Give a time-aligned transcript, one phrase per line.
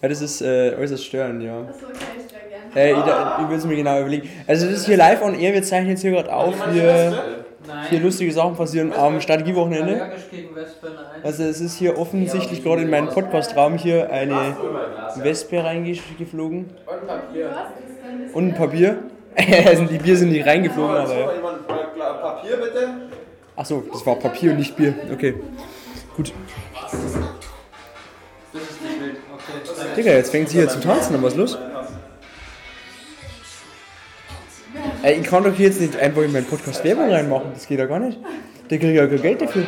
[0.00, 1.60] Ja, das ist äh, äußerst störend, ja.
[1.60, 2.58] Achso, okay, ich wäre gerne.
[2.76, 4.28] Äh, ich, ich will es mir genau überlegen.
[4.46, 7.22] Also das ist hier live on air, wir zeichnen jetzt hier gerade auf, hier,
[7.90, 10.12] hier lustige Sachen passieren am Strategiewochenende.
[11.24, 14.56] Also es ist hier offensichtlich gerade in meinen Podcast-Raum hier eine
[15.16, 16.70] Wespe reingeflogen.
[16.86, 18.34] Was ist denn das?
[18.34, 18.98] Und ein Papier.
[19.38, 21.26] die Bier sind nicht reingeflogen, aber ja.
[22.22, 22.88] Papier bitte?
[23.56, 24.94] Achso, das war Papier und nicht Bier.
[25.12, 25.34] Okay.
[26.16, 26.32] Gut.
[29.98, 31.58] Digga, jetzt fängt sie hier zu tanzen, und was los?
[35.02, 37.86] Ey, ich kann doch jetzt nicht einfach in meinen Podcast Werbung reinmachen, das geht ja
[37.86, 38.16] gar nicht.
[38.70, 39.66] Der kriegt ja kein Geld dafür.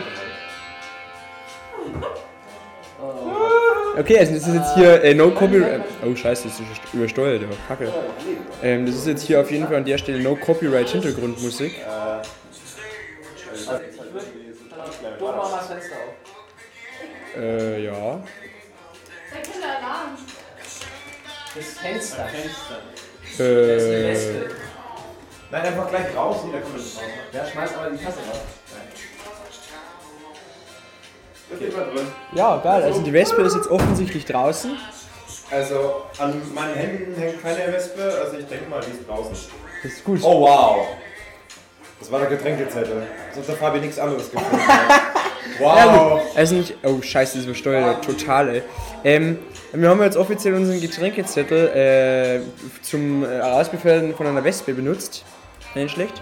[3.98, 5.82] Okay, also das ist jetzt hier äh, No Copyright.
[6.06, 7.92] Oh scheiße, das ist übersteuert, ja, kacke.
[8.62, 11.74] Ähm, das ist jetzt hier auf jeden Fall an der Stelle No Copyright Hintergrundmusik.
[17.34, 18.39] Du
[19.30, 19.39] mach mal das Fenster.
[19.39, 19.43] Äh.
[19.43, 20.19] Der Kinderalarm.
[21.55, 22.29] Das Fenster.
[23.39, 24.48] Äh,
[25.50, 27.00] Nein, einfach gleich raus, jeder kommt raus.
[27.33, 28.39] Ja, schmeiß aber die Tasse raus.
[31.50, 32.06] Das geht mal drin.
[32.33, 32.83] ja, geil.
[32.84, 34.78] Also die Wespe ist jetzt offensichtlich draußen.
[35.50, 39.37] Also, an meinen Händen hängt keine Wespe, also ich denke mal, die ist draußen.
[39.83, 40.20] Das ist gut.
[40.22, 40.87] Oh wow!
[41.98, 43.03] Das war der Getränkezettel.
[43.34, 44.61] Sonst hat Fabi nichts anderes gefunden.
[45.58, 46.20] wow!
[46.34, 46.74] Also nicht.
[46.83, 48.05] Oh scheiße, das ist übersteuert.
[48.05, 48.62] Total, ey.
[49.05, 49.38] Ähm,
[49.72, 52.41] wir haben jetzt offiziell unseren Getränkezettel äh,
[52.82, 55.24] zum äh, von einer Wespe benutzt.
[55.74, 56.20] Nicht schlecht.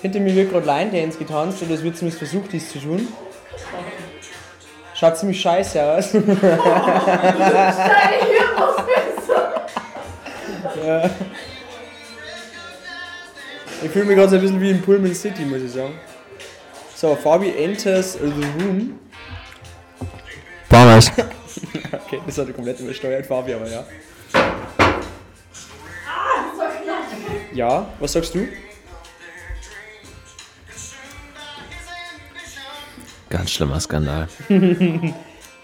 [0.00, 3.08] Hinter mir wird gerade Line Dance getanzt oder es wird zumindest versucht, dies zu tun.
[4.94, 6.10] Schaut ziemlich scheiße aus.
[6.12, 6.54] Hirnausbildung.
[13.82, 15.94] Ich fühle mich gerade so ein bisschen wie in Pullman City, muss ich sagen.
[17.04, 18.98] So, Fabi enters the room.
[20.70, 21.10] Damals.
[21.92, 23.84] Okay, das hat er komplett übersteuert, Fabi, aber ja.
[27.52, 28.48] Ja, was sagst du?
[33.28, 34.26] Ganz schlimmer Skandal.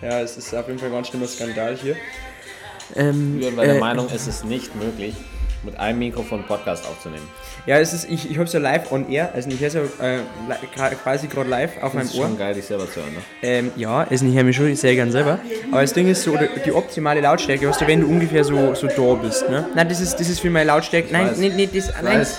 [0.03, 1.97] Ja, es ist auf jeden Fall ein ganz schlimmer Skandal hier.
[2.95, 5.15] Wir war der Meinung, es ist nicht möglich,
[5.63, 7.27] mit einem Mikrofon Podcast aufzunehmen.
[7.67, 10.95] Ja, es ist, ich, ich hab's ja live on air, also ich höre ja äh,
[11.03, 12.27] quasi gerade live auf Das meinem ist Ohr.
[12.27, 13.13] schon geil, dich selber zu hören.
[13.15, 13.21] Ne?
[13.43, 15.39] Ähm, ja, also ich höre mich schon sehr gern selber.
[15.71, 18.87] Aber das Ding ist so, die optimale Lautstärke hast du, wenn du ungefähr so, so
[18.87, 19.67] da bist, ne?
[19.75, 21.13] Nein, das ist, das ist für meine Lautstärke.
[21.13, 21.39] Nein, weiß.
[21.39, 22.21] nee, nee, das, nein.
[22.21, 22.39] weiß.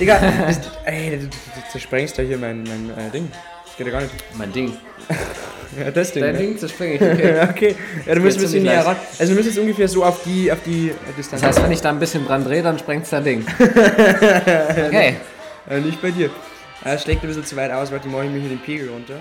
[0.00, 1.28] Digga, das, ey, du
[1.70, 3.30] zersprengst da hier mein, mein äh, Ding.
[3.66, 4.14] Das geht ja gar nicht.
[4.36, 4.72] Mein Ding.
[5.78, 6.22] Ja, das Ding.
[6.22, 6.38] Dein ne?
[6.38, 7.34] Ding zerspringe ich, okay.
[7.36, 7.76] Ja, okay.
[8.06, 8.96] Ja, du musst ein bisschen näher ran.
[9.18, 11.42] Also du musst jetzt ungefähr so auf die, auf die äh, Distanz.
[11.42, 13.46] Das heißt, wenn ich da ein bisschen dran drehe, dann sprengt dein Ding.
[13.58, 15.16] Okay.
[15.68, 16.30] Äh, nicht bei dir.
[16.84, 19.18] Äh, schlägt ein bisschen zu weit aus, warte, mache ich mir hier den Pegel runter.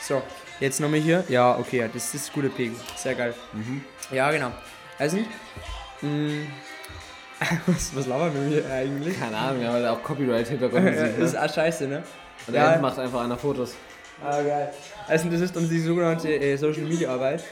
[0.00, 0.22] So,
[0.60, 1.24] jetzt nochmal hier.
[1.28, 2.76] Ja, okay, ja, das ist ein guter Pegel.
[2.96, 3.34] Sehr geil.
[4.12, 4.52] Ja, genau.
[4.98, 5.16] Also,
[6.00, 6.46] mh,
[7.66, 9.18] was, was labern wir hier eigentlich?
[9.18, 11.18] Keine Ahnung, wir haben halt auch Copyright-Hintergrundmusik.
[11.18, 11.42] das ist Ne?
[11.42, 12.02] auch scheiße, ne?
[12.46, 12.78] Und ja.
[12.80, 13.74] macht einfach einer Fotos.
[14.24, 14.72] Ah, geil.
[15.08, 17.42] Also, das ist dann die sogenannte äh, Social Media Arbeit.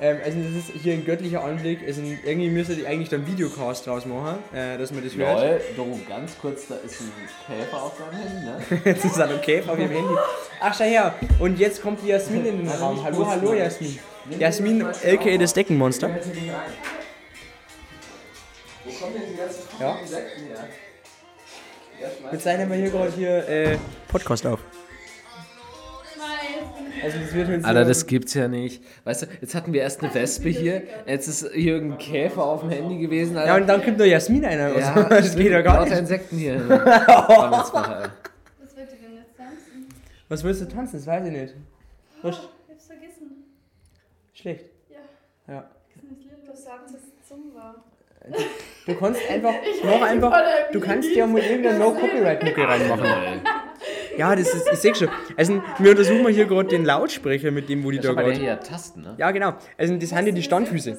[0.00, 1.80] Ähm, also, das ist hier ein göttlicher Anblick.
[1.86, 5.40] Also, irgendwie müsste ich eigentlich dann Videocast draus machen, äh, dass man das hört.
[5.40, 7.12] Lol, Doro, ganz kurz, da ist ein
[7.46, 8.80] Käfer auf deinem Handy, ne?
[8.84, 10.14] Jetzt ist halt okay auf ihrem Handy.
[10.60, 11.14] Ach, schau her.
[11.38, 13.02] Und jetzt kommt die Jasmin in den Raum.
[13.04, 13.98] Hallo, hallo, Jasmin.
[14.38, 16.10] Jasmin, aka das Deckenmonster.
[19.80, 19.98] Ja.
[22.32, 24.60] Jetzt zeichnen wir hier gerade hier äh, Podcast auf.
[27.04, 28.82] Also das wird jetzt Alter, das gibt's ja nicht.
[29.04, 32.60] Weißt du, jetzt hatten wir erst eine Wespe hier, jetzt ist hier irgendein Käfer auf
[32.60, 33.56] dem Handy gewesen, Ja, Alter.
[33.56, 34.78] und dann kommt noch Jasmin einer.
[34.78, 35.96] Ja, das geht ja gar nicht.
[35.96, 36.68] Insekten hier.
[36.68, 37.72] Was
[38.76, 39.88] wird ihr denn jetzt tanzen?
[40.28, 40.96] Was willst du tanzen?
[40.98, 41.54] Das weiß ich nicht.
[42.22, 42.36] Was?
[42.36, 43.44] Ich hab's vergessen.
[44.32, 44.64] Schlecht.
[44.88, 45.52] Ja.
[45.54, 45.64] Ja.
[46.46, 47.74] Du sagst es Zumba.
[48.86, 50.32] Du kannst einfach, Ich noch einfach,
[50.72, 53.40] du kannst ja mal irgendeine No-Copyright-Mucke reinmachen.
[54.18, 55.08] Ja, das ist, ich seh schon.
[55.36, 58.50] Also, wir untersuchen mal hier gerade den Lautsprecher mit dem, wo die da gerade.
[58.50, 59.14] hat Tasten, ne?
[59.18, 59.54] Ja, genau.
[59.78, 60.98] Also, das sind ja die Standfüße.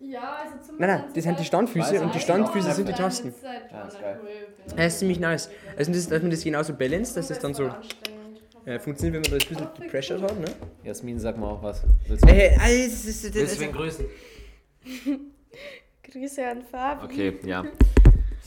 [0.00, 0.86] Ja, also Zumba.
[0.86, 3.34] Nein, nein, das sind die Standfüße und die Standfüße sind die Ja, Tasten.
[3.42, 4.20] Ja, ist 200 geil.
[4.22, 4.76] Euro.
[4.76, 5.50] Das ist ziemlich nice.
[5.76, 8.40] Also, das, dass man das genauso balanced, dass das dann so Anstrengend.
[8.64, 10.46] äh, funktioniert, wenn man das ein bisschen gepressured hat, ne?
[10.84, 11.82] Jasmin, sag mal auch was.
[12.06, 14.06] Willst du, äh, das ist, das willst du wen grüßen?
[16.10, 17.04] Grüße an Fabi.
[17.04, 17.64] Okay, ja.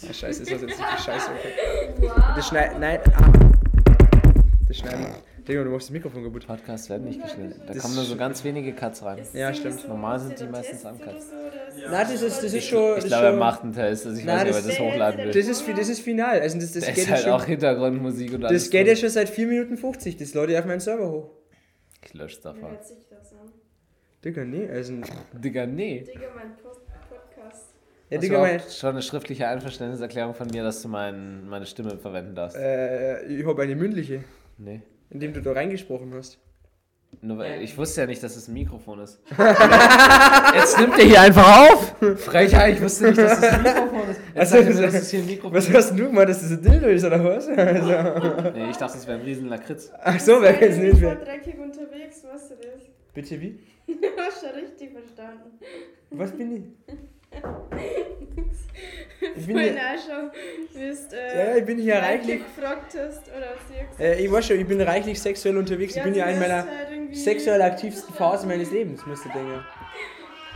[0.09, 1.31] Ah, scheiße, ist das jetzt richtig scheiße.
[1.31, 2.11] Okay.
[2.35, 3.46] Das schneid, nein, ah.
[4.67, 5.05] Das schneiden.
[5.47, 6.45] Digga, du machst das Mikrofon kaputt.
[6.45, 7.61] Podcasts werden nicht geschnitten.
[7.65, 9.19] Da Das kommen nur ist- so ganz wenige Cuts rein.
[9.33, 9.87] Ja, stimmt.
[9.87, 11.15] Normal sind die meistens uncut.
[11.89, 12.89] Nein, das ist, das ist schon.
[12.95, 14.05] Ich das glaube, er macht einen Test.
[14.07, 15.27] Also ich Nein, weiß nicht, ob das- er das hochladen will.
[15.31, 16.41] Das ist, das ist final.
[16.41, 17.31] Also, das, das Da geht ist ja halt schon.
[17.33, 18.63] auch Hintergrundmusik und alles.
[18.63, 20.17] Das geht ja schon seit 4 Minuten 50.
[20.17, 21.29] Das lade ich auf meinen Server hoch.
[22.03, 22.69] Ich lösche davon.
[22.73, 22.91] Das
[23.31, 23.51] an?
[24.25, 24.93] Digga, nee, also.
[25.33, 26.01] Digga, nee.
[26.01, 27.73] Digga, mein Post Podcast.
[28.09, 31.97] Ja, Hast Digga, mein, schon eine schriftliche Einverständniserklärung von mir, dass du mein, meine Stimme
[31.97, 32.57] verwenden darfst?
[32.57, 34.23] äh, ich habe eine mündliche,
[34.57, 34.81] Nee.
[35.09, 36.39] indem du da reingesprochen hast.
[37.21, 39.21] Nur weil, ich wusste ja nicht, dass es ein Mikrofon ist.
[40.55, 41.95] Jetzt nimmt er hier einfach auf!
[42.19, 44.19] Frechheit, ich wusste nicht, dass es ein Mikrofon ist.
[44.35, 45.73] Jetzt Also, sagt mir, dass es hier ein Mikrofon Was ist.
[45.75, 47.47] hast denn du gemacht, dass das ein Dildo ist oder was?
[47.57, 49.89] Also, Nee, ich dachte, es wäre ein riesen Lakritz.
[50.03, 51.23] ach so, wer kennt's nicht Ich war mehr.
[51.25, 52.81] dreckig unterwegs, weißt du das?
[53.13, 53.59] Bitte wie?
[53.87, 55.51] Du hast schon richtig verstanden.
[56.11, 56.63] Was bin ich?
[59.35, 60.31] Ich bin Vorhin auch schon,
[60.73, 64.47] bist, äh, ja, ich bin hier reichlich, gefragt hast, oder was ich äh, ich weiß
[64.47, 65.95] schon, ich bin reichlich sexuell unterwegs.
[65.95, 66.67] Ich bin ja in meiner
[67.11, 69.63] sexuell aktivsten Phase meines Lebens, musst du denken.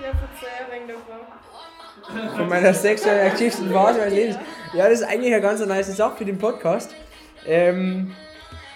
[0.02, 0.96] Ja, verzeih ein wenig
[2.08, 2.38] davon.
[2.38, 4.38] Von meiner sexuell aktivsten Phase meines Lebens.
[4.74, 6.96] Ja, das ist eigentlich eine ganz nice Sache für den Podcast.
[7.46, 8.16] Ähm,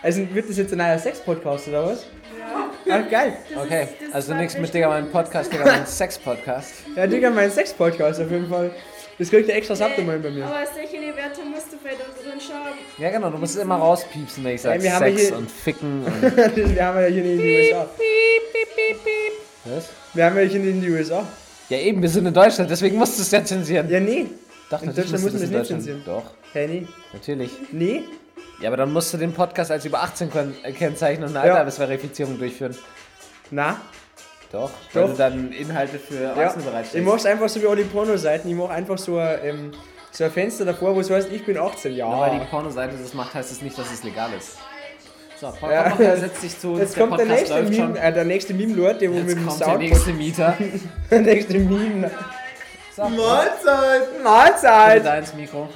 [0.02, 2.06] also wird das jetzt ein neuer Sex-Podcast oder was?
[2.86, 3.02] Ja.
[3.06, 3.34] Ach, geil.
[3.54, 6.74] Das Okay, ist- das also nichts mit Digga, mein Podcast, Digga, mein Sex-Podcast.
[6.96, 8.72] Ja, Digga, mein Sex-Podcast auf jeden Fall.
[9.18, 10.46] Das kriegt ihr extra Subdomain bei mir.
[10.46, 12.74] Aber solche Werte musst du vielleicht auch drin schauen.
[12.98, 15.50] Ja, genau, du musst es immer rauspiepsen, wenn ich sage wir haben Sex hier- und
[15.50, 16.22] Ficken und.
[16.76, 17.88] Wir haben ja hier in den USA.
[19.66, 19.90] Was?
[20.14, 21.26] Wir haben ja hier in den USA.
[21.70, 23.90] Ja, eben, wir sind in Deutschland, deswegen musst du es ja zensieren.
[23.90, 24.28] Ja, nee.
[24.70, 26.26] Doch, in natürlich Deutschland musst muss du man das es in nicht Deutschland.
[26.26, 26.88] Doch, Hey, nee.
[27.14, 27.52] natürlich.
[27.72, 28.04] Nee?
[28.62, 31.48] Ja, aber dann musst du den Podcast als über 18 kon- äh, kennzeichnen und eine
[31.48, 31.56] Ja.
[31.56, 32.76] Altersverifizierung durchführen.
[33.52, 33.78] Na?
[34.52, 35.10] Doch, Doch.
[35.10, 36.30] du dann Inhalte für Ja.
[36.32, 38.50] Erwachsene Ich mach's einfach so wie alle Pornoseiten.
[38.50, 39.72] Ich mach einfach so ein, ähm,
[40.12, 42.48] so ein Fenster davor, wo es heißt, ich bin 18 Nur weil die Jahre.
[42.50, 44.58] Pornoseite das macht, heißt es nicht, dass es legal ist.
[45.42, 45.90] So, komm, Ja.
[45.90, 46.80] komm, komm, setz dich zu uns.
[46.80, 47.88] Jetzt kommt der nächste, läuft schon.
[47.94, 49.80] Meme, äh, der nächste Meme-Lord, der wo mit Jetzt dem kommt der Sound...
[49.80, 50.58] nächste Mieter.
[51.12, 52.12] Der nächste Meme.
[52.98, 54.10] Mahlzeit!
[54.12, 55.06] Bitte Mahlzeit!
[55.06, 55.68] da ins Mikro.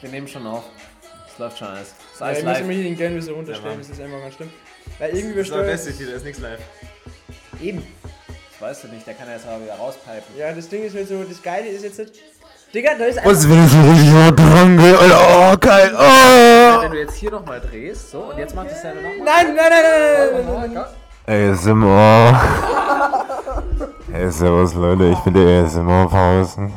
[0.00, 0.64] Wir nehmen schon auf.
[1.38, 1.82] Es läuft schon alles.
[1.82, 2.66] Es ist Ja, alles ich muss live.
[2.66, 4.50] mir hier den so runterstellen, Ja, das ist einfach ganz schlimm.
[4.98, 6.58] Weil irgendwie Das ist hier, da ist nichts live.
[7.62, 7.86] Eben.
[8.26, 10.36] Das weißt du nicht, der kann ja jetzt aber wieder rauspipen.
[10.36, 12.12] Ja, das Ding ist halt so, das Geile ist jetzt nicht...
[12.74, 13.30] Digga, da ist einfach...
[13.30, 15.94] Was will ich so richtig dran Oh, geil!
[15.96, 16.82] Oh!
[16.82, 19.18] Wenn du jetzt hier nochmal drehst, so, und jetzt macht es selber nochmal.
[19.24, 19.84] Nein, nein, nein,
[20.34, 20.86] nein, nein, nein,
[21.24, 21.52] nein.
[21.52, 22.42] ASMR.
[24.10, 26.72] Hey, servus Leute, ich bin der ASMR-Pausen.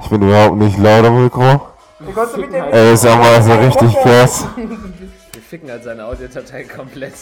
[0.00, 1.60] Ich bin überhaupt nicht laut am Mikro.
[2.00, 2.62] Wie kannst du mit dem...
[2.62, 4.46] ASMR ist ja richtig krass.
[4.56, 7.14] Wir ficken halt seine Audiodatei komplett.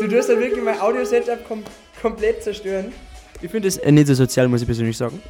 [0.00, 1.64] Du tust da wirklich mein Audio-Setup kom
[2.00, 2.92] komplett zerstören.
[3.40, 5.20] Ich finde das äh, nicht so sozial, muss ich persönlich sagen.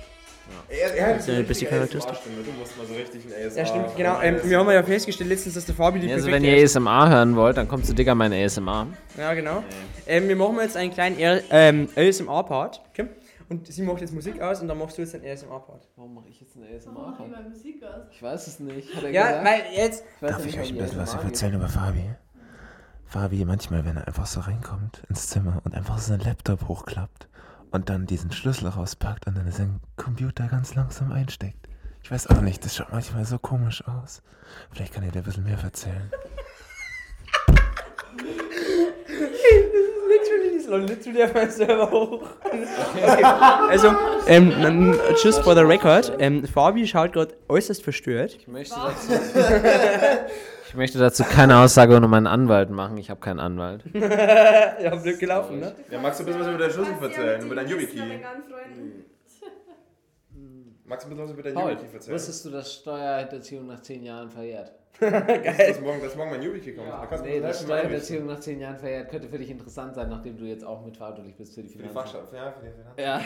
[0.69, 2.17] Er, er hat ist ja die beste Charakteristik.
[2.25, 3.59] Du musst mal so richtig ein ASMR.
[3.59, 4.21] Ja, stimmt, genau.
[4.21, 7.09] Ähm, wir haben ja festgestellt letztens, dass der Fabi die Ja, also wenn ihr ASMR
[7.09, 8.89] hören wollt, dann kommt zu Digga mein ASMR.
[9.17, 9.65] Ja, genau.
[10.07, 11.17] Ähm, wir machen jetzt einen kleinen
[11.51, 12.83] ähm, ASMR-Part.
[12.93, 13.07] Okay?
[13.49, 15.89] Und sie macht jetzt Musik aus und dann machst du jetzt einen ASMR-Part.
[15.97, 16.93] Warum mache ich jetzt einen ASMR?
[16.93, 18.07] Mach ich mal Musik aus.
[18.11, 18.95] Ich weiß es nicht.
[18.97, 19.45] Hat er Ja, gesagt?
[19.47, 20.05] weil jetzt.
[20.17, 22.11] ich weiß Darf ich euch ein warum bisschen was erzählen über Fabi?
[23.05, 27.29] Fabi, manchmal, wenn er einfach so reinkommt ins Zimmer und einfach seinen Laptop hochklappt
[27.71, 31.69] und dann diesen Schlüssel rauspackt und dann seinen Computer ganz langsam einsteckt.
[32.03, 34.23] Ich weiß auch nicht, das schaut manchmal so komisch aus.
[34.73, 36.11] Vielleicht kann er dir ein bisschen mehr erzählen.
[40.67, 42.23] Lädt literally auf meinen Server hoch.
[42.45, 43.25] Okay.
[43.71, 43.89] Also,
[44.27, 48.35] ähm, n- just for the record, ähm, Fabi schaut gerade äußerst verstört.
[48.39, 49.13] Ich möchte dazu,
[50.69, 52.99] ich möchte dazu keine Aussage ohne meinen Anwalt machen.
[52.99, 53.85] Ich habe keinen Anwalt.
[53.95, 55.75] ja, blöd gelaufen, ne?
[55.91, 57.43] Ja, magst du ein bisschen was über deinen Schlüssel erzählen?
[57.47, 58.21] Über deinen YubiKey?
[60.89, 62.15] Magst du ein bisschen was über deinen YubiKey erzählen?
[62.15, 64.73] wusstest du, dass Steuerhinterziehung nach 10 Jahren verjährt?
[65.69, 66.89] Dass morgen, dass morgen mein YubiKey kommt.
[66.89, 67.55] Da kannst du Nee, YubiKey.
[67.55, 70.97] Steuerhinterziehung nach 10 Jahren verjährt könnte für dich interessant sein, nachdem du jetzt auch mit
[70.97, 71.99] verantwortlich bist für die Für die Finanzen.
[72.13, 73.01] Fachschaft, ja, für die Finanzen.
[73.01, 73.21] Ja,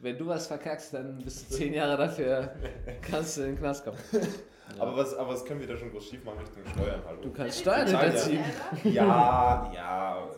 [0.00, 2.52] wenn du was verkackst, dann bist du 10 Jahre dafür,
[3.02, 3.98] kannst du in den Knast kommen.
[4.78, 7.02] Aber, was, aber was können wir da schon groß schief machen Richtung Steuern?
[7.06, 7.20] Hallo?
[7.20, 8.20] Du kannst Steuern Bezahlen ja.
[8.22, 8.94] hinterziehen.
[8.94, 10.28] Ja, ja.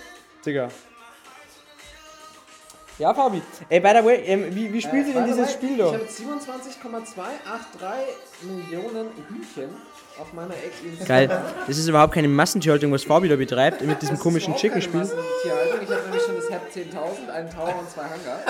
[2.99, 3.40] Ja, Fabi.
[3.70, 5.87] Ey, by the way, ähm, wie, wie spielt ihr denn dieses Spiel Ich da?
[5.92, 9.70] habe 27,283 Millionen Hühnchen
[10.21, 11.29] auf meiner Ex Geil.
[11.67, 15.03] Das ist überhaupt keine Massentierhaltung, was Fabi da betreibt, mit diesem komischen Chicken-Spiel.
[15.03, 18.41] Ich habe nämlich schon das Hep 10.000, einen Tower und zwei Hangar.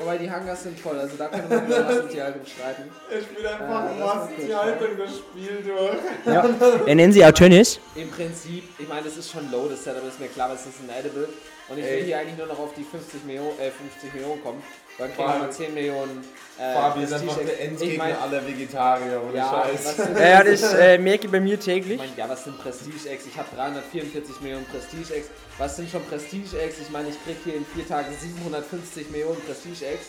[0.00, 2.82] Aber die Hangars sind voll, also da können wir über Massentierhaltung streiten.
[3.10, 6.34] Ich spiele einfach Äh, das war die Haltung das Spiel durch.
[6.34, 6.44] Ja.
[6.86, 7.80] Er nennt sie auch Tönnies.
[7.94, 10.66] Im Prinzip, ich meine, das ist schon low, das Setup ist mir klar, aber es
[10.66, 11.28] ist ein Edible.
[11.68, 14.62] Und ich will hier eigentlich nur noch auf die 50 Millionen, äh, 50 Millionen kommen.
[14.98, 16.24] Dann kriegen wir mal 10 Millionen.
[16.58, 19.96] Äh, Fabi ist Prestige- einfach der Ich Endgegner meine, aller Vegetarier, ohne ja, Scheiß.
[20.14, 21.98] Ja, ja, das äh, merke ich bei mir ich täglich.
[21.98, 23.26] meine, ja, was sind Prestige-Eggs?
[23.26, 25.28] Ich habe 344 Millionen Prestige-Eggs.
[25.58, 26.76] Was sind schon Prestige-Eggs?
[26.80, 30.06] Ich meine, ich krieg hier in vier Tagen 750 Millionen Prestige-Eggs.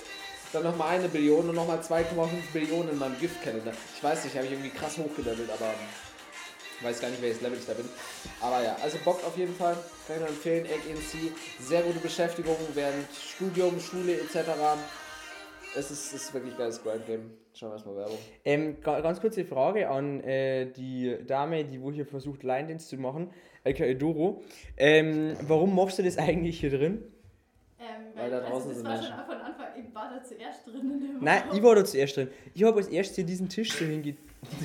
[0.54, 2.06] Dann nochmal eine Billion und nochmal 2,5
[2.54, 3.74] Billionen in meinem Giftkalender.
[3.98, 6.07] Ich weiß nicht, habe ich irgendwie krass hochgelevelt, aber ich
[6.82, 7.86] weiß gar nicht, welches Level ich da bin.
[8.42, 9.76] Aber ja, also Bock auf jeden Fall.
[10.08, 10.66] Kann ich nur empfehlen.
[10.66, 11.32] Egg NC.
[11.60, 14.38] Sehr gute Beschäftigung während Studium, Schule etc.
[15.76, 17.32] Es ist, ist wirklich ein geiles Grind-Game.
[17.54, 18.18] Schauen wir erstmal Werbung.
[18.46, 22.98] Ähm, ga- ganz kurze Frage an äh, die Dame, die wo hier versucht, Line-Dance zu
[22.98, 23.32] machen,
[23.66, 24.44] aka Doro.
[24.78, 27.04] Ähm, warum machst du das eigentlich hier drin?
[27.80, 29.16] Ähm, Weil da draußen also sind das war Menschen.
[29.16, 31.58] schon von Anfang, ich war da zuerst drin in dem Nein, Raum.
[31.58, 32.30] ich war da zuerst drin.
[32.54, 33.86] Ich habe als erstes hier diesen Tisch so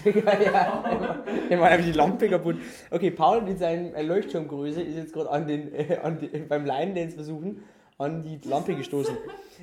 [0.04, 0.22] hinge...
[0.24, 2.56] ja, ich meine einfach die Lampe kaputt.
[2.90, 6.64] Okay, Paul mit seinem äh, Leuchtturmgröße ist jetzt gerade an den, äh, an die, beim
[6.64, 7.62] Line-Dance versuchen
[7.98, 9.16] an die Lampe gestoßen.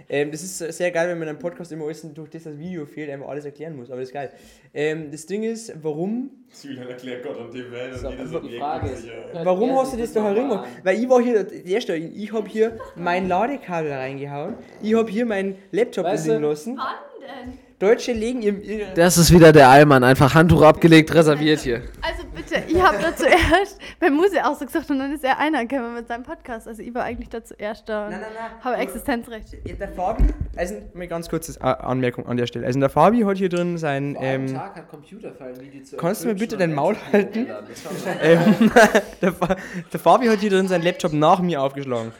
[0.07, 2.85] Ähm, das ist sehr geil, wenn man einem Podcast immer alles durch das das Video
[2.85, 3.89] fehlt, einfach alles erklären muss.
[3.89, 4.31] Aber das ist geil.
[4.73, 6.29] Ähm, das Ding ist, warum
[6.63, 9.93] Julian erklärt Gott und die Welt So, und jedes Objekt Frage ist hört Warum hast
[9.93, 10.63] du das da an?
[10.83, 15.25] Weil ich war hier, der erste, ich habe hier mein Ladekabel reingehauen, ich habe hier
[15.25, 16.77] meinen Laptop Weißt du- lassen.
[16.77, 17.68] Wann denn?
[17.79, 21.81] Deutsche legen ihr, ihr Das ist wieder der Allmann, einfach Handtuch abgelegt, reserviert hier.
[22.01, 25.39] Also bitte, ich habe da zuerst bei Muse auch so gesagt und dann ist er
[25.39, 26.67] einer gekommen mit seinem Podcast.
[26.67, 28.09] Also ich war eigentlich da zuerst da.
[28.09, 28.63] Nein, nein, nein.
[28.65, 29.55] Habe Existenzrecht.
[29.79, 30.25] Der Fabi,
[30.57, 32.65] also mal ganz kurzes A- Anmerkung an der Stelle.
[32.65, 36.23] Also der Fabi hat hier drin sein, ähm, Tag hat Computerfallen, wie die zu kannst
[36.25, 37.47] du mir bitte dein Maul halten?
[38.21, 38.71] ähm
[39.21, 39.55] der, Fa
[39.93, 42.11] der Fabi hat hier drin seinen Laptop nach mir aufgeschlagen.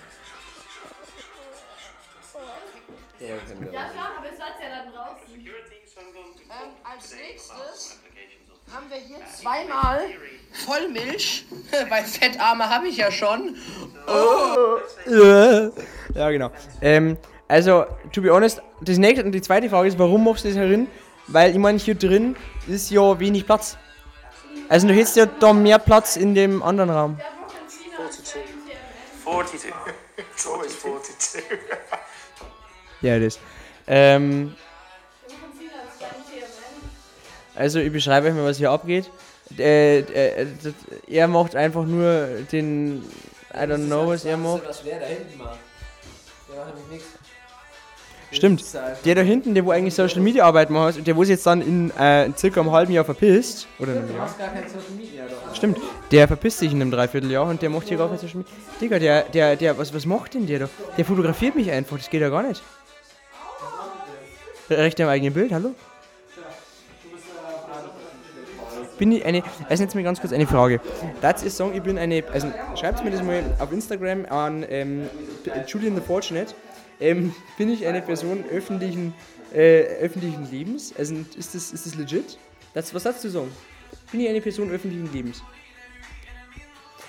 [3.19, 3.73] Ja, kennen wir.
[3.73, 5.19] Ja, schon, aber es war ja dann draußen.
[6.49, 7.99] Ähm, als nächstes
[8.73, 10.01] haben wir hier zweimal
[10.51, 11.45] Vollmilch,
[11.89, 13.55] weil Fettarme habe ich ja schon.
[16.15, 16.51] Ja, genau.
[16.81, 17.17] Ähm,
[17.47, 20.57] also, to be honest, das nächste und die zweite Frage ist, warum machst du das
[20.57, 20.87] herin?
[21.27, 22.35] Weil ich meine, hier drin
[22.67, 23.77] ist ja wenig Platz.
[24.67, 27.17] Also du hättest ja da mehr Platz in dem anderen Raum.
[27.17, 28.39] Der Woche in China.
[29.23, 29.73] 42.
[30.35, 31.43] So is 42.
[33.01, 33.39] Ja, das.
[33.87, 34.55] Ähm,
[37.55, 39.09] also ich beschreibe euch mal, was hier abgeht.
[39.57, 40.73] Äh, äh, das-
[41.07, 43.03] er macht einfach nur den,
[43.53, 44.61] I don't know, was er macht.
[44.67, 45.57] Was wer da hinten macht.
[46.49, 47.07] Der macht nämlich nichts.
[48.31, 48.63] Stimmt.
[49.05, 51.61] Der da hinten, der wo eigentlich Social Media Arbeit macht, der wo sich jetzt dann
[51.63, 54.21] in äh, circa einem halben Jahr verpisst, oder einem Du Jahr.
[54.25, 55.55] machst gar kein Social Media, doch.
[55.55, 55.79] Stimmt,
[56.11, 58.53] der verpisst sich in einem Dreivierteljahr und der macht hier gar kein Social Media.
[58.79, 60.69] Digga, der, der, der, was, was macht denn der da?
[60.95, 62.61] Der fotografiert mich einfach, das geht ja gar nicht.
[64.69, 65.73] Recht am eigenen Bild, hallo?
[68.99, 70.81] Bin ich eine, also jetzt mal ganz kurz eine Frage.
[71.21, 75.09] Das ist sagen, ich bin eine, also schreibt mir das mal auf Instagram an ähm,
[75.65, 76.53] Julian the Fortunate.
[76.99, 79.13] Ähm, bin ich eine Person öffentlichen,
[79.53, 80.93] äh, öffentlichen Lebens?
[80.97, 82.37] Also ist das, ist das legit?
[82.73, 83.51] Das, was hast du sagen?
[84.11, 85.41] Bin ich eine Person öffentlichen Lebens?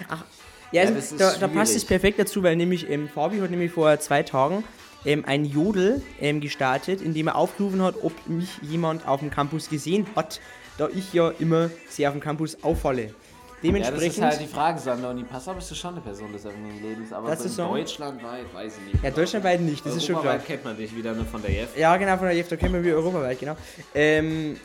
[0.09, 0.25] Ach,
[0.73, 3.73] ja, also, ist da, da passt es perfekt dazu, weil nämlich ähm, Fabi hat nämlich
[3.73, 4.63] vor zwei Tagen
[5.05, 9.31] ähm, ein Jodel ähm, gestartet, in dem er aufgerufen hat, ob mich jemand auf dem
[9.31, 10.41] Campus gesehen hat,
[10.79, 13.03] da ich ja immer sehr auf dem Campus auffalle.
[13.03, 15.11] Ja, das Dementsprechend, ist halt die Frage, Sander.
[15.11, 17.12] Und die Passau bist du schon eine Person des öffentlichen Lebens.
[17.12, 17.75] Aber Das so ist in so.
[17.75, 19.05] deutschlandweit weiß ich nicht.
[19.05, 20.25] ja, deutschlandweit nicht, das ist schon klar.
[20.33, 21.77] Europaweit kennt man dich wieder nur von der Jeff.
[21.77, 23.57] Ja, genau, von der JEF, da kennen wir europaweit, genau.
[23.95, 24.57] Ähm,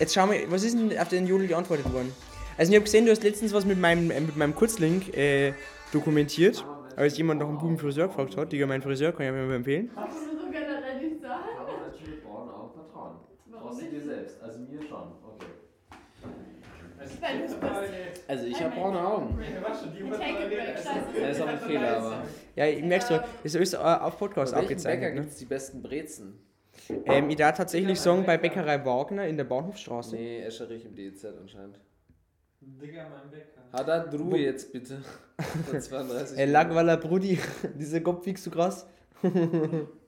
[0.00, 2.12] jetzt schauen wir, was ist denn auf den Jodel geantwortet worden?
[2.58, 5.52] Also ich habe gesehen, du hast letztens was mit meinem, äh, mit meinem Kurzlink äh,
[5.92, 6.64] dokumentiert,
[6.96, 8.50] als jemand nach einem guten Friseur gefragt hat.
[8.50, 9.90] Digga, mein Friseur kann ich mir mal empfehlen.
[9.94, 11.40] Kannst du so generell nicht sagen?
[11.60, 13.16] Aber natürlich brauchen auch Vertrauen.
[13.50, 13.94] Warum Brauchst du nicht?
[13.96, 14.98] dir selbst, also mir schon.
[15.34, 15.46] Okay.
[16.22, 16.38] Weil du
[16.82, 16.93] bist.
[18.26, 19.38] Also ich habe braune Augen.
[21.20, 22.22] Das ist auch ein Fehler, aber.
[22.56, 25.14] Ja, ich merk's doch, das ist äh, auf Podcast Bäcker abgezeichnet.
[25.14, 25.20] Ne?
[25.20, 26.38] gibt es die besten Brezen?
[27.06, 30.16] Ähm, ich darf tatsächlich sagen, bei Bäckerei Wagner in der Bahnhofstraße.
[30.16, 31.80] Nee, Escherich im DZ anscheinend.
[33.72, 35.02] Hat da Druhe jetzt bitte.
[35.68, 36.38] Von 32.
[36.38, 37.38] Äh, Lagwalla Brudi,
[37.74, 38.86] dieser Kopf wiegst du krass.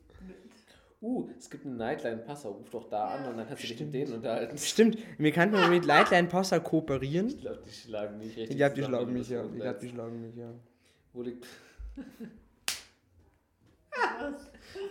[1.06, 3.80] uh, es gibt einen Nightline Passer, ruf doch da an und dann kannst du dich
[3.80, 4.58] mit denen unterhalten.
[4.58, 7.28] Stimmt, wir könnten mit Lightline Passa kooperieren.
[7.28, 9.44] Ich glaube, die schlagen mich richtig Ich glaube, die schlagen mich, ja.
[9.44, 10.50] Ich glaube, die schlagen mich, ja.
[11.12, 11.46] Wo liegt...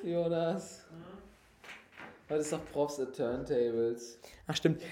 [0.03, 0.85] Jonas.
[2.29, 4.17] Heute ist doch Props at Turntables.
[4.47, 4.81] Ach stimmt.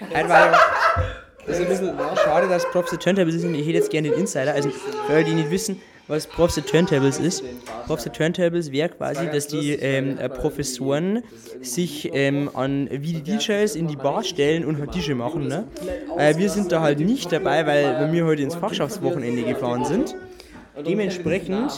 [1.46, 3.44] Das ist ein bisschen schade, dass Props the Turntables ist.
[3.44, 4.54] Ich hätte jetzt gerne den Insider.
[4.54, 7.42] Also, für alle, die nicht wissen, was Props the Turntables ist.
[7.86, 11.22] Props the Turntables wäre quasi, dass die ähm, äh, Professoren
[11.60, 15.48] sich ähm, an wie die DJs in die Bar stellen und halt DJ machen.
[15.48, 15.64] Ne?
[16.18, 20.14] Äh, wir sind da halt nicht dabei, weil, wir heute ins Fachschaftswochenende gefahren sind.
[20.86, 21.70] Dementsprechend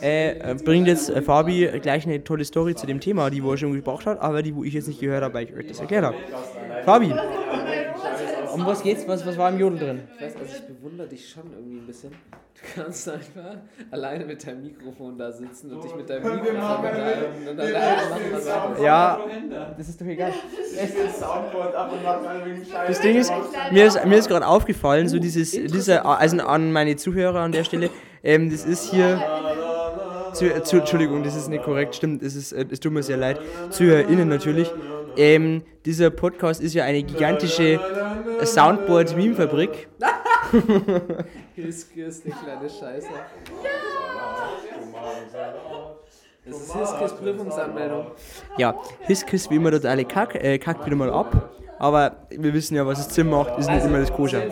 [0.00, 3.56] äh, bringt jetzt äh, Fabi gleich eine tolle Story zu dem Thema, die wo er
[3.56, 5.80] schon gebracht hat, aber die, wo ich jetzt nicht gehört habe, weil ich euch das
[5.80, 6.16] erklärt habe.
[6.84, 7.12] Fabi,
[8.54, 9.06] um was geht's?
[9.06, 10.00] Was, was war im Jodel drin?
[10.14, 12.10] Ich weiß, also ich bewundere dich schon irgendwie ein bisschen.
[12.10, 13.56] Du kannst einfach
[13.90, 18.22] alleine mit deinem Mikrofon da sitzen und dich mit deinem Mikrofon unterhalten und alleine machen,
[18.32, 18.82] was anderes.
[18.82, 19.20] Ja,
[19.76, 20.32] das ist doch egal.
[21.18, 22.86] Soundboard ab und macht alle wegen Scheiße.
[22.88, 23.32] Das Ding ist,
[23.72, 27.64] mir ist, mir ist gerade aufgefallen, so dieses, dieser, also an meine Zuhörer an der
[27.64, 27.90] Stelle,
[28.22, 29.20] ähm, das ist hier,
[30.32, 33.16] zu, zu, Entschuldigung, das ist nicht korrekt, stimmt, es, ist, äh, es tut mir sehr
[33.16, 34.70] leid, ZuhörerInnen natürlich,
[35.16, 37.80] ähm, dieser Podcast ist ja eine gigantische
[38.42, 39.88] Soundboard-Meme-Fabrik.
[41.54, 43.08] Hiskis, die kleine Scheiße.
[46.46, 48.06] Das ist Hiskis Prüfungsanmeldung.
[48.58, 52.86] Ja, Hiskis wie immer totale Kack, äh, kackt wieder mal ab, aber wir wissen ja,
[52.86, 54.42] was das Zimmer macht, ist nicht immer das Koscher.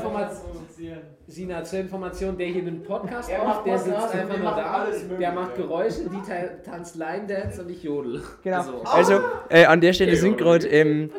[1.32, 4.86] Sina, zur Information, der hier einen Podcast macht, der sitzt einfach nur da,
[5.18, 8.22] der macht Geräusche, die ta- tanzt Line Dance und ich jodel.
[8.42, 8.56] Genau.
[8.58, 11.10] Also, Also, äh, an der Stelle sind gerade ähm,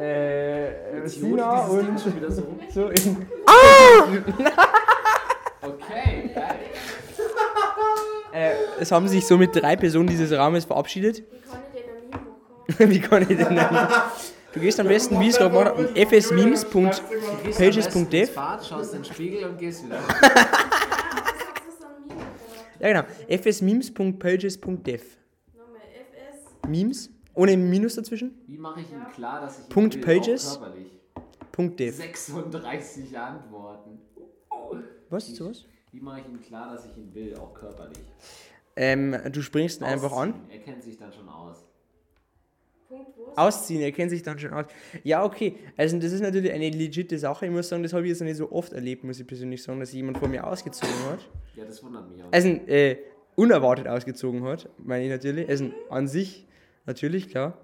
[0.00, 2.42] äh, ich Sina und schon wieder so.
[2.72, 3.26] so in,
[5.62, 6.44] Okay, geil.
[8.32, 11.24] äh, es haben sich somit drei Personen dieses Raumes verabschiedet.
[11.28, 12.22] Wie kann ich den am Meme
[12.78, 12.90] machen?
[12.92, 14.35] Wie kann ich denn?
[14.56, 18.32] Du gehst am besten, wie es gerade habe, fsmemes.pages.dev.
[18.66, 20.00] Schaust in den Spiegel und gehst wieder.
[22.80, 23.02] Ja, genau.
[23.28, 25.02] fsmemes.pages.dev.
[25.54, 26.46] Nochmal FS.
[26.66, 28.40] Memes, ohne Minus dazwischen.
[28.46, 30.58] Wie mache ich ihm klar, dass ich ihn Punkt Pages?
[31.52, 31.94] Punkt .dev.
[31.94, 34.00] 36 Antworten.
[35.10, 35.66] Was ist sowas?
[35.92, 37.98] Wie mache ich ihm klar, dass ich ihn will, auch körperlich?
[38.74, 40.32] Ähm, du springst ihn einfach an.
[40.48, 41.62] Er kennt sich dann schon aus.
[42.88, 43.32] Punkt wo?
[43.36, 44.66] Ausziehen, er kennt sich dann schon aus.
[45.04, 45.56] Ja, okay.
[45.76, 47.46] Also das ist natürlich eine legitime Sache.
[47.46, 49.62] Ich muss sagen, das habe ich jetzt noch nicht so oft erlebt, muss ich persönlich
[49.62, 51.28] sagen, dass jemand vor mir ausgezogen hat.
[51.54, 52.32] Ja, das wundert mich auch.
[52.32, 52.96] Also äh,
[53.34, 55.48] unerwartet ausgezogen hat, meine ich natürlich.
[55.48, 56.46] Also an sich,
[56.86, 57.58] natürlich, klar.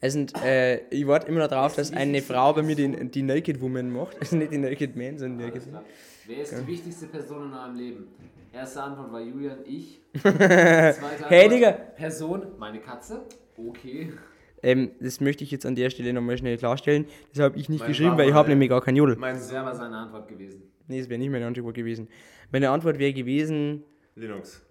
[0.00, 3.60] Also äh, ich warte immer noch darauf, dass eine Frau bei mir die, die Naked
[3.60, 4.18] Woman macht.
[4.20, 5.84] Also nicht die Naked Man, sondern die Naked Woman.
[6.34, 8.08] Wer ist die wichtigste Person in eurem Leben?
[8.54, 10.00] Erste Antwort war Julian, ich.
[10.18, 11.72] Zweite Antwort, Hey, Digga.
[11.72, 13.26] Person, meine Katze.
[13.54, 14.14] Okay.
[14.62, 17.04] Ähm, das möchte ich jetzt an der Stelle nochmal schnell klarstellen.
[17.34, 19.16] Das habe ich nicht Mein geschrieben, weil ich habe nämlich gar keinen Jodel.
[19.16, 20.62] Mein wäre aber seine Antwort gewesen.
[20.88, 22.08] Nee, das wäre nicht meine Antwort gewesen.
[22.50, 23.82] Meine Antwort wäre gewesen,
[24.14, 24.62] Linux,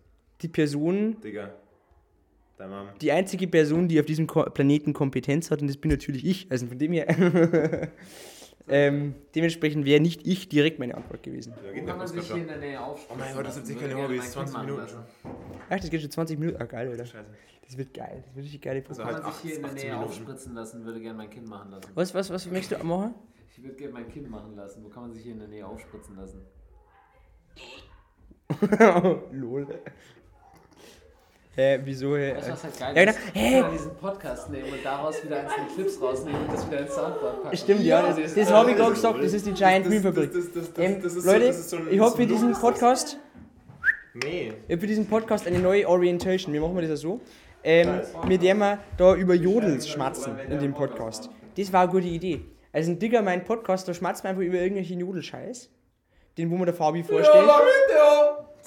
[0.41, 1.53] die Person, Digga.
[2.57, 2.87] Dein Mom.
[2.99, 6.47] die einzige Person, die auf diesem Ko Planeten Kompetenz hat, und das bin natürlich ich.
[6.51, 7.07] Also von dem her.
[8.71, 11.53] ähm, dementsprechend wäre nicht ich direkt meine Antwort gewesen.
[11.55, 13.15] Da Wo geht kann man sich hier in der Nähe aufspritzen?
[13.15, 13.79] Oh mein Gott, das sind lassen?
[13.79, 14.17] sicher keine Hobbys.
[14.17, 15.03] mein Kind 20 machen Minuten lassen.
[15.69, 16.61] Ach, das geht schon 20 Minuten.
[16.61, 17.05] Ah, geil, Alter.
[17.05, 17.29] Scheiße.
[17.65, 18.23] Das wird geil.
[18.25, 20.09] Das wird richtig geile Also Kann halt man sich hier in der 18 Nähe Minuten.
[20.09, 21.91] aufspritzen lassen, würde gerne mein Kind machen lassen.
[21.93, 23.15] Was, was, was möchtest du machen?
[23.49, 24.83] Ich würde gerne mein Kind machen lassen.
[24.83, 26.41] Wo kann man sich hier in der Nähe aufspritzen lassen?
[29.31, 29.67] Lol.
[31.55, 32.15] Hä, wieso?
[32.15, 32.33] Hä?
[32.35, 33.17] Weißt du, was halt geil Ja, ist?
[33.19, 33.33] genau.
[33.33, 33.59] Wir Hä?
[33.61, 37.43] können diesen Podcast nehmen und daraus wieder einzelne Clips rausnehmen und das wieder ins Soundboard
[37.43, 37.57] packen.
[37.57, 40.31] Stimmt, ja, das, das habe ich gerade gesagt, das ist die Giant Meme Fabrik.
[40.33, 42.15] Das, das, das, Ähm, das ist Leute, so, das ist so ein, ich das habe
[42.15, 43.17] für ist diesen ist das- Podcast,
[44.13, 44.53] Nee.
[44.67, 46.53] ich hab für diesen Podcast eine neue Orientation.
[46.53, 47.21] Wie machen wir das ja so?
[47.63, 51.29] Ähm, mit der wir da über Jodels schmatzen in dem Podcast.
[51.57, 52.41] Das war eine gute Idee.
[52.73, 55.69] Also ein Digger, mein Podcast, da schmatzt man einfach über irgendwelchen Jodelscheiß.
[56.37, 57.45] Den, wo man der Fabi vorstellt.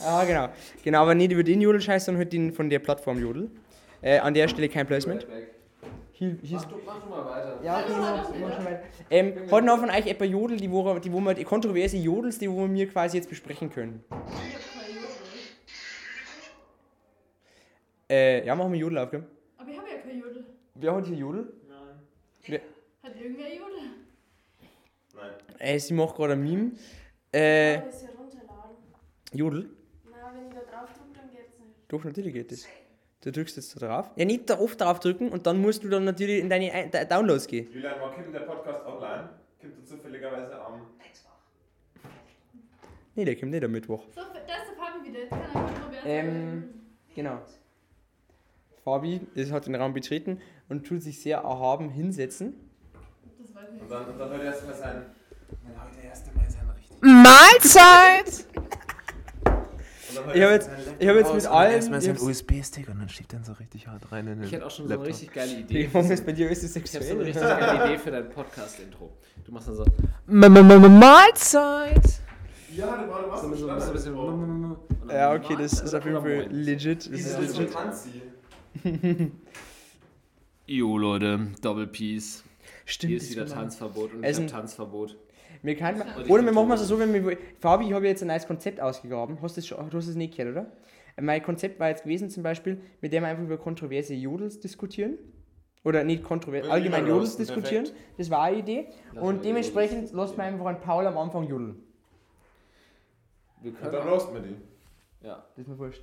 [0.00, 0.48] Ah, genau.
[0.82, 3.50] Genau, aber nicht über den Jodelscheiß, sondern halt den von der Plattform Jodel.
[4.02, 5.26] Äh, an der Stelle kein Placement.
[6.12, 7.58] Hier, hier Mach du, mach du mal weiter.
[7.64, 8.82] Ja, okay, mach, schon weiter.
[9.10, 12.38] Ähm, hat noch von euch etwa Jodel, die, wo, die, wo wir, die kontroverse Jodels,
[12.38, 14.04] die wo wir quasi jetzt besprechen können?
[18.08, 19.24] Äh, ja, machen wir Jodel auf, gell?
[19.56, 20.44] Aber ich habe ja kein Jodel.
[20.74, 21.52] Wer hat hier Jodel?
[23.02, 23.90] Hat irgendwer Jodel?
[25.14, 25.30] Nein.
[25.58, 26.72] Äh, sie macht gerade ein Meme.
[27.32, 28.76] Äh, das ja runterladen.
[29.32, 29.70] Jodel?
[30.10, 31.73] Na, wenn ich da drauf drücke, dann geht's nicht.
[31.88, 32.66] Doch, natürlich geht das.
[33.22, 34.10] Du drückst jetzt da drauf.
[34.16, 36.90] Ja, nicht da oft drauf drücken und dann musst du dann natürlich in deine Ein-
[36.90, 37.72] Da- Downloads gehen.
[37.72, 39.30] Julian, wann kommt der Podcast online?
[39.60, 40.80] Kommt er zufälligerweise am.
[43.14, 44.04] Nee, der kommt nicht am Mittwoch.
[44.14, 45.20] So, da ist der Fabi wieder.
[45.20, 46.64] Jetzt kann er Ähm,
[47.14, 47.38] genau.
[48.84, 52.54] Fabi ist, hat den Raum betreten und tut sich sehr erhaben hinsetzen.
[53.80, 55.06] Und dann, und dann hört er erstmal sein.
[55.62, 56.98] Dann heute erst einmal sein richtig.
[57.00, 58.46] Mahlzeit!
[60.34, 61.72] Ich habe jetzt, ich hab jetzt mit allen.
[61.74, 64.52] Erstmal sein hab's- USB-Stick und dann schiebt er so richtig hart rein in den Ich
[64.52, 65.08] hätte auch schon so eine Laptop.
[65.14, 65.86] richtig geile Idee.
[65.86, 68.10] Die Warum ist bei dir ist es Ich habe so eine richtig geile Idee für
[68.10, 69.12] dein Podcast-Intro.
[69.44, 69.84] Du machst dann so
[70.88, 72.02] Mahlzeit!
[72.76, 74.76] Ja, du warst So, so, so ein bisschen
[75.08, 77.10] Ja, okay, das ist auf jeden Fall legit.
[77.12, 77.70] Das ist legit.
[80.66, 82.42] Jo Leute, Double Peace.
[82.86, 83.10] Stimmt.
[83.10, 85.16] Hier ist wieder Tanzverbot und ich ist habe ein- Tanzverbot.
[85.64, 87.38] Wir Und ich oder wir machen es so, wenn wir.
[87.58, 89.40] Fabi, ich habe jetzt ein neues Konzept ausgegraben.
[89.40, 90.72] Hast du es schon- du hast es nicht gehört, oder?
[91.20, 95.16] Mein Konzept war jetzt gewesen, zum Beispiel, mit dem wir einfach über kontroverse Jodels diskutieren.
[95.82, 97.88] Oder nicht kontrovers, allgemein Jodel Jodels roasten, diskutieren.
[98.18, 98.86] Das war eine Idee.
[99.14, 101.82] Und mal dementsprechend Jodels lässt man einfach einen Paul am Anfang jodeln.
[103.62, 104.56] Wir Und können dann auch, roasten wir die.
[105.26, 105.44] ja.
[105.56, 106.02] Das ist mir wurscht.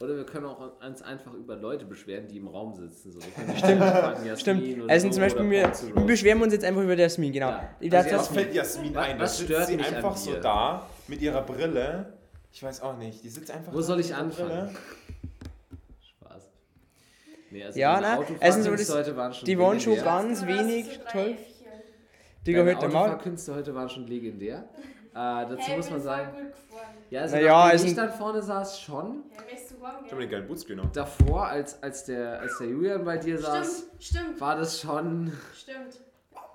[0.00, 3.10] Oder wir können auch uns einfach über Leute beschweren, die im Raum sitzen.
[3.10, 3.20] So,
[3.56, 4.90] Stimmt, fragen, Stimmt.
[4.90, 7.48] Also so, zum Beispiel, wir, wir beschweren uns jetzt einfach über Jasmin, genau.
[7.48, 7.68] Ja.
[7.98, 9.18] Also Was fällt Jasmin Was- ein?
[9.18, 12.12] was sitzt stört sie mich an einfach so da mit ihrer Brille.
[12.52, 13.24] Ich weiß auch nicht.
[13.24, 14.48] Die sitzt einfach Wo soll ich anfangen?
[14.48, 14.70] Brille.
[16.20, 16.42] Spaß.
[17.50, 17.94] Nee, also Ja,
[18.40, 20.12] also das- heute waren schon die waren schon legendär.
[20.14, 21.36] ganz wenig toll.
[22.46, 23.02] Digga, hört der Maul.
[23.08, 24.58] Autofahrkünste heute waren schon legendär.
[24.58, 26.30] Äh, dazu muss man sagen,
[27.10, 29.24] ja, also es ich dann vorne saß, schon.
[30.06, 30.90] Ich hab den geilen Bootscreen noch.
[30.92, 35.32] Davor, als, als, der, als der Julian bei dir saß, Stimmt, stimmt, war das schon.
[35.54, 36.00] stimmt.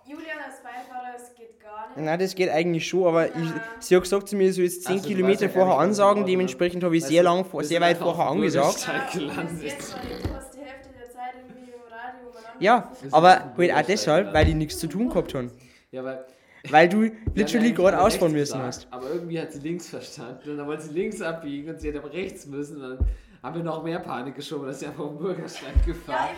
[0.06, 2.06] Julian als Beifahrer, das geht gar nicht.
[2.06, 4.92] Na, das geht eigentlich schon, aber ich, sie hat gesagt zu mir, so jetzt 10
[4.98, 8.26] Ach so, du Kilometer ja vorher ansagen, dementsprechend habe ich sehr lang, sehr weit vorher
[8.28, 8.86] angesagt.
[8.88, 9.62] Ja, gelandet.
[9.62, 13.14] bis jetzt, weil du hast die Hälfte der Zeit irgendwie im Radio umeinander Ja, gefunden.
[13.14, 15.52] aber halt auch deshalb, weil die nichts zu tun gehabt haben.
[15.92, 16.26] Ja, weil.
[16.70, 18.88] Weil du literally gerade ausfahren müssen gesagt, hast.
[18.92, 22.00] Aber irgendwie hat sie links verstanden und dann wollte sie links abbiegen und sie hätte
[22.00, 22.82] aber rechts müssen.
[22.82, 23.08] Und dann
[23.44, 26.30] haben wir noch mehr Panik geschoben, dass sie einfach auf den Bürgersteig Ja, gefahren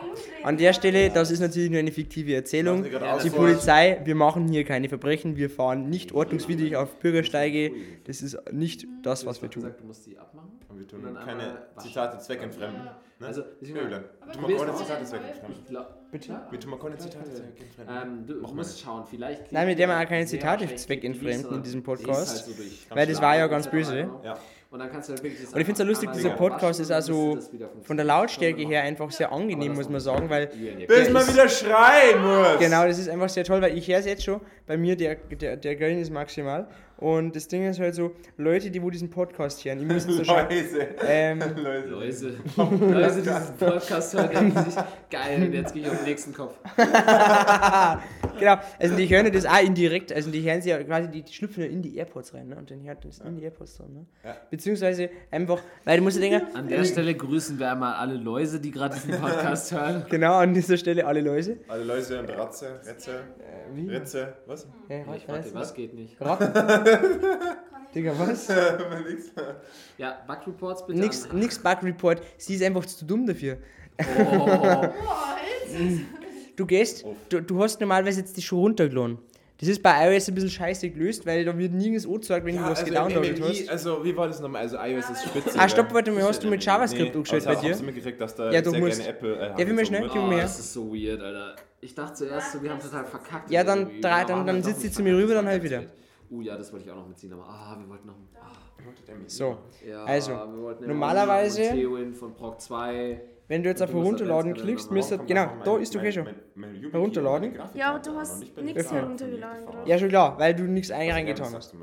[0.00, 0.44] umdrehen.
[0.44, 2.84] An der Stelle, das ist natürlich nur eine fiktive Erzählung.
[2.90, 7.70] Ja, Die Polizei, wir machen hier keine Verbrechen, wir fahren nicht ordnungswidrig auf Bürgersteige.
[8.04, 9.62] Das ist nicht das, was wir tun.
[9.62, 10.50] gesagt, du musst die abmachen.
[10.68, 11.58] Und wir tun Und dann keine.
[11.78, 12.82] Zitate zweckentfremden.
[13.20, 13.26] Ne?
[13.26, 13.98] Also, deswegen- Ja,
[14.32, 15.84] du willst keine Zitate zweckentfremden.
[16.10, 16.40] Bitte?
[16.50, 17.96] Wir tun mal keine Zitate zweckentfremden.
[18.02, 19.52] Ähm, du musst schauen, vielleicht.
[19.52, 22.46] Nein, mit der man auch keine Zitate zweckentfremden in diesem Podcast.
[22.46, 22.56] halt.
[22.90, 24.08] Weil das war ja ganz böse.
[24.24, 24.36] Ja.
[24.74, 26.80] Und dann kannst du halt wirklich das Und ich finde es ja lustig, dieser Podcast
[26.80, 27.38] ist also
[27.82, 28.04] von der.
[28.04, 32.58] Lautstärke her einfach sehr angenehm, muss man sagen, weil Bis ist- wieder schreien muss!
[32.58, 34.40] Genau, das ist einfach sehr toll, weil ich höre es jetzt schon.
[34.66, 36.66] Bei mir, der, der, der Gain ist maximal.
[37.04, 40.24] Und das Ding ist halt so, Leute, die wo diesen Podcast hören, die müssen so
[40.24, 40.46] schauen.
[40.48, 40.86] Leise.
[41.06, 41.88] Ähm, Leise.
[41.90, 42.32] Läuse.
[42.56, 44.74] Läuse, dieses Podcast hören, denken sich,
[45.10, 46.54] geil, und jetzt gehe ich auf den nächsten Kopf.
[48.38, 51.32] genau, also die hören das auch indirekt, also die hören sie ja quasi, die, die
[51.34, 52.56] schlüpfen ja in die Airpods rein, ne?
[52.56, 54.06] Und dann hört das in die Airpods dran, ne?
[54.24, 54.36] Ja.
[54.50, 58.60] Beziehungsweise einfach, weil du musst dir denken, An der Stelle grüßen wir einmal alle Läuse,
[58.60, 60.06] die gerade diesen Podcast hören.
[60.10, 61.58] genau an dieser Stelle alle Läuse.
[61.68, 63.90] Alle Läuse und Ratze, Rätze, Äh, wie?
[63.90, 64.66] Rätze, was?
[64.88, 65.54] Äh, Ich was, warte, was?
[65.54, 66.18] was geht nicht?
[66.18, 66.93] Ratten?
[67.94, 68.48] Digga, was?
[69.98, 70.98] Ja, Bug Reports bitte.
[70.98, 73.58] Nix, an- nix Bug Report, sie ist einfach zu dumm dafür.
[74.28, 74.86] Oh,
[76.56, 79.18] Du gehst, du, du hast normalerweise jetzt die schon runtergeladen.
[79.58, 82.62] Das ist bei iOS ein bisschen scheiße gelöst, weil da wird nirgends angezeigt, wenn du
[82.62, 83.68] was also, gedownloadet MMI, hast.
[83.70, 84.62] also wie war das nochmal?
[84.62, 85.58] Also iOS ist spitze.
[85.58, 87.70] Ah, stopp, warte mal, hast du mit JavaScript Nee, angestellt aber bei dir?
[87.70, 89.86] Hast du mitgekriegt, dass da Ja, du sehr musst- gerne Apple äh, Darf ich mal
[89.86, 90.10] schnell?
[90.10, 91.56] oh, das ist so weird, Alter.
[91.80, 93.50] Ich dachte zuerst so, wir haben total verkackt.
[93.50, 95.80] Ja, dann drei- dann- dann doch sitzt sie zu mir rüber, dann halt wieder.
[95.80, 95.90] wild.
[96.30, 98.14] Uh, ja, das wollte ich auch noch mitziehen, aber ah, wir wollten noch.
[98.40, 98.52] Ah,
[99.26, 103.20] So, ja, Also, wir wollten ja normalerweise- von Proc 2.
[103.48, 105.26] wenn du jetzt auf Du Herunterladen das klickst, gerne müsste, nochmal
[105.62, 106.24] genau, da ist okay schon.
[106.24, 107.54] mein- mein YubiKey, Herunterladen?
[107.74, 109.80] Ja, aber du hast nichts nicht mehr von runtergeladen, Mikrofon.
[109.82, 109.88] oder?
[109.88, 111.72] Ja, schon klar, weil du nichts eingetan das hast.
[111.72, 111.78] du.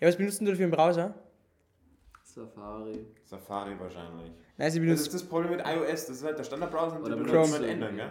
[0.00, 1.14] Ja, was benutzt du dafür im Browser?
[2.22, 3.06] Safari.
[3.24, 4.32] Safari wahrscheinlich.
[4.56, 5.06] Nein, sie Das benutzt.
[5.06, 7.26] ist das Problem mit iOS, das ist halt der Standardbrowser und den man
[7.62, 8.10] du ändern, gell?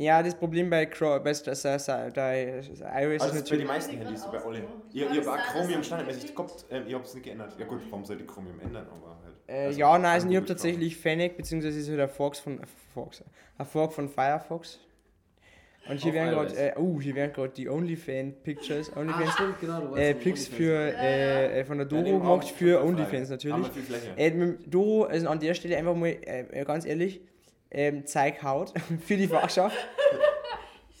[0.00, 3.34] Ja, das Problem bei, Chrome, bei, bei, bei, bei iOS ist Also das ist bei
[3.34, 3.58] natürlich.
[3.58, 4.62] den meisten Handys, so bei alle.
[4.92, 7.54] Ihr, ihr habt Chromium standardmäßig gehabt, ähm, ihr habt es nicht geändert.
[7.58, 9.34] Ja gut, warum sollt ihr Chromium ändern, aber halt.
[9.46, 12.60] Äh, Also, ja, nein, also ich habe tatsächlich Fennec, beziehungsweise ist halt der Fox von.
[12.60, 13.22] Äh, Fox.
[13.58, 14.80] Ein Fork von Firefox.
[15.88, 19.60] Und hier Auf werden gerade, äh, oh, hier werden gerade die OnlyFans-Pictures, Ah, OnlyFans, stimmt,
[19.60, 19.94] genau.
[19.96, 20.56] Äh, Pics OnlyFans.
[20.56, 22.82] für, äh, äh, von der Ja, Doro wir gemacht auch für.
[22.84, 23.66] OnlyFans natürlich.
[24.16, 27.20] Äh, mit Doro, also an der Stelle einfach mal, äh, ganz ehrlich,
[27.70, 28.72] ähm, zeig Haut
[29.06, 29.76] für die Fachschaft.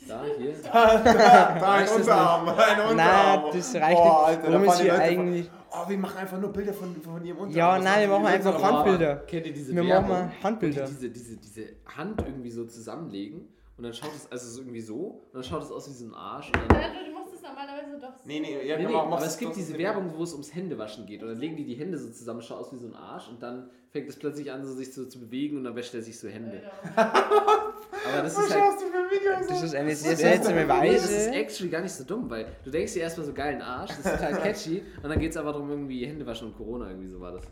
[0.08, 0.54] Da, hier.
[0.64, 2.96] Da, ein das Unterarm, ein Unterarm.
[2.96, 4.38] Nein, das reicht Boah, nicht.
[4.38, 5.46] Alter, da Warum ist hier eigentlich.
[5.48, 7.56] Von, oh, wir machen einfach nur Bilder von, von ihrem Unterarm.
[7.56, 8.64] Ja, Was nein, wir machen einfach Leute?
[8.66, 9.16] Handbilder.
[9.26, 10.08] Kennt ihr diese Wir Werbung?
[10.10, 10.84] machen mal Handbilder.
[10.86, 11.62] Die diese, diese, diese
[11.96, 15.70] Hand irgendwie so zusammenlegen und dann schaut es, also irgendwie so, und dann schaut es
[15.70, 16.48] aus wie so ein Arsch.
[16.48, 18.22] Und dann, Ja, du machst es normalerweise doch so.
[18.24, 19.80] Nee, nee, ja, nee, nee, genau, aber mach's- es gibt diese nicht.
[19.80, 21.22] Werbung, wo es ums Händewaschen geht.
[21.22, 23.28] Und dann legen die die Hände so zusammen, schaut aus wie so ein Arsch.
[23.28, 26.02] Und dann fängt es plötzlich an, so sich so zu bewegen und dann wäscht er
[26.02, 26.62] sich so Hände.
[26.96, 28.74] Aber das ist halt.
[29.48, 31.30] Das ist eine sehr seltsame Nee, das ist Weise.
[31.32, 34.10] actually gar nicht so dumm, weil du denkst dir erstmal so geilen Arsch, das ist
[34.12, 37.20] total catchy und dann geht es aber darum, irgendwie Hände waschen und Corona, irgendwie so
[37.20, 37.44] war das.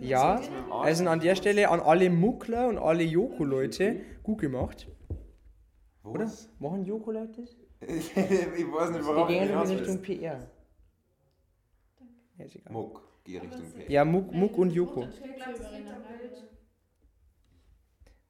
[0.00, 4.86] Ja, also an der Stelle an alle Muckler und alle Joko-Leute, gut gemacht.
[6.04, 6.24] Oder?
[6.24, 6.48] Was?
[6.58, 7.56] Machen Joko-Leute das?
[7.86, 10.02] ich weiß nicht, Die worauf du gehen in Richtung.
[10.02, 10.48] PR.
[12.38, 12.72] Ja, ist egal.
[12.72, 13.92] Muck, geh Richtung P.
[13.92, 15.06] Ja, Muck, Muck und Joko.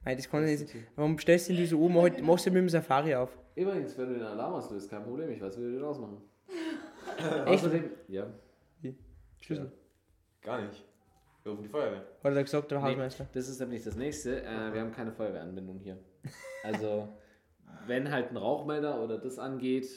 [0.05, 0.75] Nein, das kann ich nicht.
[0.97, 1.95] Warum stellst du den so oben?
[1.95, 3.37] Mach- Machst du mit dem Safari auf?
[3.55, 6.23] Übrigens, wenn du den Alarm auslöst, kein Problem, ich weiß, wie wir den ausmachen.
[7.19, 7.47] Echt?
[7.47, 8.27] Außerdem, ja.
[9.41, 9.73] Schlüssel.
[10.41, 10.85] Gar nicht.
[11.43, 12.07] Wir rufen die Feuerwehr.
[12.23, 13.27] Hat er gesagt, der Nee, Hausmeister.
[13.33, 14.43] das ist nämlich das nächste.
[14.45, 15.99] Äh, wir haben keine Feuerwehranbindung hier.
[16.63, 17.09] Also,
[17.87, 19.89] wenn halt ein Rauchmelder oder das angeht,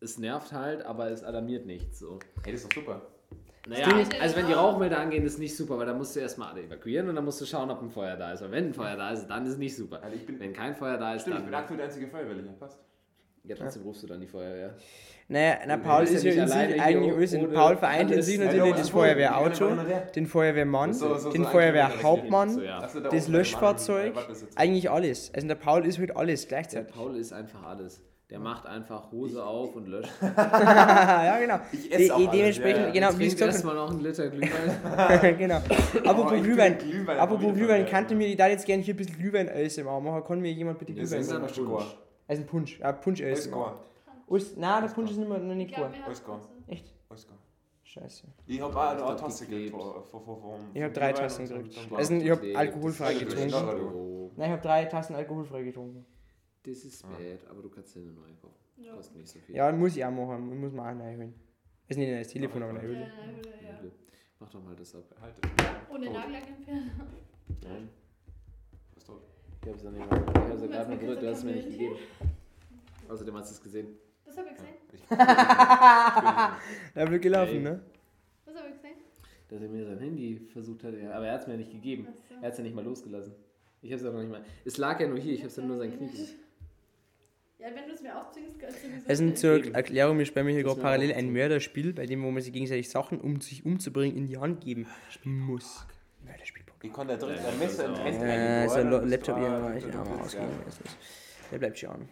[0.00, 1.94] es nervt halt, aber es alarmiert nicht.
[1.96, 2.18] So.
[2.42, 3.02] Hey, das ist doch super.
[3.66, 3.86] Naja,
[4.20, 7.08] also wenn die Rauchmelder angehen, ist nicht super, weil dann musst du erstmal alle evakuieren
[7.08, 8.42] und dann musst du schauen, ob ein Feuer da ist.
[8.42, 10.02] Weil wenn ein Feuer da ist, dann ist es nicht super.
[10.02, 11.50] Also ich bin- wenn kein Feuer da ist, Stimmt, ich dann.
[11.50, 12.48] bin aktuell der einzige Feuerwehrliche.
[12.60, 12.78] Passt.
[13.46, 14.74] Ja, trotzdem rufst du dann die Feuerwehr.
[15.28, 17.34] Naja, na, Paul ja ist ja nicht in sich eigentlich alles.
[17.34, 21.30] ohne Paul vereint in sich Ja, natürlich das Feuerwehrauto, ja den Feuerwehrmann, So, so, so
[21.30, 22.80] den ein Feuerwehrhauptmann, So, ja.
[23.10, 24.14] Das Löschfahrzeug.
[24.56, 25.32] Eigentlich alles.
[25.34, 26.94] Also der Paul ist halt alles Der gleichzeitig.
[26.94, 28.02] Paul ist einfach alles.
[28.34, 30.10] Der macht einfach Hose auf und löscht.
[30.20, 31.60] ja, genau.
[31.70, 32.92] Ich Die, esse auch die, alles, dementsprechend, ja, ja.
[32.92, 35.38] genau, wie ich gesagt erstmal noch einen Liter Glühwein.
[35.38, 35.60] genau.
[36.04, 36.78] Oh, Apropos ich bin Glühwein.
[36.78, 40.24] Glühwein Apropos Glühwein, kannte mir, ich da jetzt gerne hier ein bisschen Glühwein ASMR machen.
[40.24, 41.42] Kann mir jemand bitte Das Glühwein ist machen?
[41.44, 41.70] einfach Punsch.
[41.70, 41.96] Punsch.
[42.26, 42.80] Also ein Punsch.
[42.80, 43.78] Ja, Punsch ASMR.
[44.28, 45.86] Alles, nein, der Punsch ist nicht mehr, noch nicht Ich gut.
[46.04, 46.22] Alles.
[46.66, 46.92] Echt?
[47.08, 47.28] Alles.
[47.84, 48.26] Scheiße.
[48.48, 49.76] Ich hab auch eine Tasse gekriegt.
[49.76, 50.58] Ich hab vor
[50.92, 51.78] drei Tassen gekriegt.
[51.94, 53.94] Also ich Ja, hab alkoholfrei das ist getrunken.
[53.94, 56.04] Oh, Nein, ich hab drei Tassen alkoholfrei getrunken.
[56.64, 58.54] Das ist bad, aber du kannst dir eine neue kaufen.
[58.78, 58.94] Ja.
[58.94, 59.54] Kostet nicht so viel.
[59.54, 60.58] Ja, muss ich auch machen.
[60.60, 61.34] Muss man auch neu holen.
[61.88, 63.00] Also nicht das Telefon, aber neu Ja, holen.
[63.62, 63.78] ja, ja.
[64.40, 65.04] Mach doch mal das ab.
[65.20, 65.34] Halt.
[65.90, 66.12] Ohne Oh.
[66.12, 66.90] Nagellackentferner.
[67.62, 67.88] Nein,
[68.96, 69.22] Ist tot.
[69.62, 70.18] ich hab's ja nicht mal.
[70.20, 71.96] Ich hab's ja gerade mal gedrückt, du hast es mir nicht gegeben.
[73.08, 73.88] Außerdem hast du es gesehen.
[74.24, 74.74] Was hab ich gesehen?
[74.92, 75.08] Ich-
[76.94, 77.80] Da wird gelaufen, ne?
[78.46, 78.96] Was hab ich gesehen?
[79.48, 82.08] Dass er mir sein Handy versucht hat, ja, aber er hat es mir nicht gegeben.
[82.40, 83.34] Er hat es ja nicht mal losgelassen.
[83.82, 84.42] Ich hab's ja noch nicht mal.
[84.64, 86.08] Es lag ja nur hier, ich hab's dann nur sein Knie.
[87.64, 89.08] Ja, wenn du es mir aufzwingst, kannst du sowieso.
[89.08, 89.38] Also nicht.
[89.38, 91.32] zur Erklärung, wir spielen hier gerade parallel ein so.
[91.32, 94.86] Mörderspiel, bei dem wo man sich gegenseitig Sachen, um sich umzubringen, in die Hand geben
[95.24, 95.86] muss.
[96.22, 96.62] Mörderspiel.
[96.82, 99.76] Ich kann da drin Ja, ein Messer Händen Äh, so ein Laptop hier, war- aber
[99.76, 100.50] ich auch mal ausgehen.
[100.50, 100.90] ja.
[101.50, 102.08] Der bleibt schon an.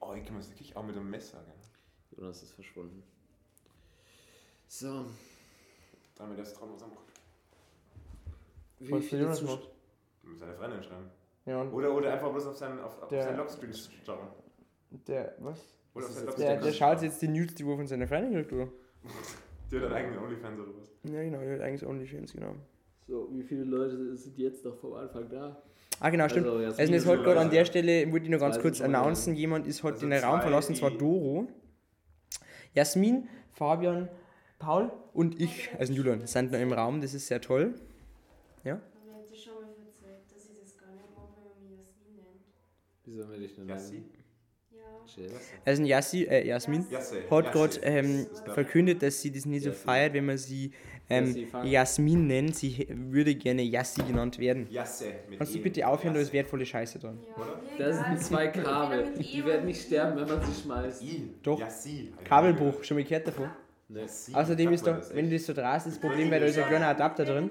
[0.00, 1.38] Oh, ich kann das wirklich auch mit dem Messer.
[1.46, 2.18] Gell?
[2.18, 3.02] Jonas ist verschwunden.
[4.68, 5.06] So.
[6.16, 7.08] Damit das Traum zusammenkommt.
[8.80, 9.68] Wie Was viele Jonas macht?
[10.22, 11.10] Mit seiner Freundin schreiben.
[11.46, 13.72] Ja, und Oder, oder einfach bloß auf seinen, auf, auf Der- seinen Lockscreen
[14.04, 14.28] schauen.
[14.90, 15.60] Der, was?
[15.94, 16.60] Oder jetzt Der, Lockscreen.
[16.62, 18.68] der schaut jetzt die News, die wo von seiner Freundin kriegt, oder?
[19.70, 21.10] Der hat einen eigenen Onlyfans oder was?
[21.10, 22.54] Ja, genau, der hat eigentlich Onlyfans, genau.
[23.06, 25.62] So, wie viele Leute sind jetzt noch vom Anfang da?
[25.98, 26.46] Ah, genau, stimmt.
[26.46, 28.58] Also, Also, Jasmin jetzt ist halt schon gerade an der Stelle, wollte ich noch ganz
[28.60, 31.46] kurz announcen, jemand ist heute Also den Raum verlassen, zwar Doro.
[32.74, 34.08] Jasmin, Fabian,
[34.58, 37.74] Paul und ich, also Julian, sind noch im Raum, das ist sehr toll.
[38.64, 38.74] Ja?
[38.74, 38.80] Aber
[39.30, 42.16] ich hätte schon mal verzweifelt, dass ich das gar nicht mache, wenn man mich Jasmin
[42.16, 43.04] nennt.
[43.04, 44.19] Wie sollen wir dich denn nennen?
[45.64, 47.16] Also Jassi, äh, Jasmin Jasse.
[47.30, 47.50] hat Jasse.
[47.52, 50.72] gerade ähm, verkündet, dass sie das nicht so feiert, wenn man sie
[51.10, 51.48] ähm.
[51.64, 52.56] Jasmin nennt.
[52.56, 54.68] Sie würde gerne Jassi genannt werden.
[54.70, 55.06] Jasse.
[55.28, 55.62] mit Kannst du E.
[55.62, 57.18] bitte aufhören, da ist wertvolle Scheiße dran.
[57.36, 57.46] Ja,
[57.78, 59.12] Das sind zwei Kabel.
[59.18, 61.02] E Die oder werden nicht sterben, wenn man sie schmeißt.
[61.02, 61.30] I.
[61.42, 61.58] Doch.
[61.58, 62.12] Jassi.
[62.24, 63.50] Kabelbruch, schon mal gehört davon?
[63.88, 64.02] Ne.
[64.02, 64.32] Jassi.
[64.34, 66.68] Außerdem ist doch, das wenn du das so drehst, das Problem, weil da ist ein
[66.68, 67.50] kleiner Adapter drin.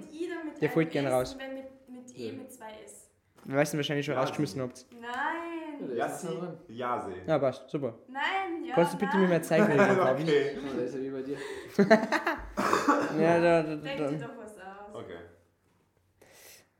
[0.62, 1.36] Der fällt gerne raus.
[1.38, 3.10] mit, mit E mit zwei S.
[3.44, 4.86] Weil ihr wahrscheinlich schon rausgeschmissen habt.
[5.02, 5.59] Nein.
[6.00, 6.28] Jassi.
[6.68, 7.12] Jase.
[7.28, 7.94] Ja, passt, super.
[8.08, 8.76] Nein, ja.
[8.76, 9.22] Kannst du bitte nein.
[9.22, 9.90] mir mal zeigen, wie das?
[9.98, 10.58] Okay.
[10.76, 11.38] Der ist ja wie bei dir.
[13.20, 14.08] Ja, da, da, Denk da.
[14.08, 14.94] dir doch was aus.
[14.94, 15.18] Okay.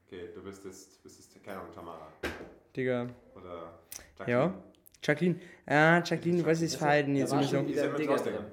[0.06, 2.08] Okay, du bist jetzt, bist jetzt keine Ahnung, Tamara.
[2.76, 3.08] Digga.
[3.36, 3.80] Oder
[4.28, 4.54] Ja.
[5.02, 5.40] Jacqueline.
[5.66, 7.62] Ah, Jacqueline, was ist Verhalten jetzt Da so?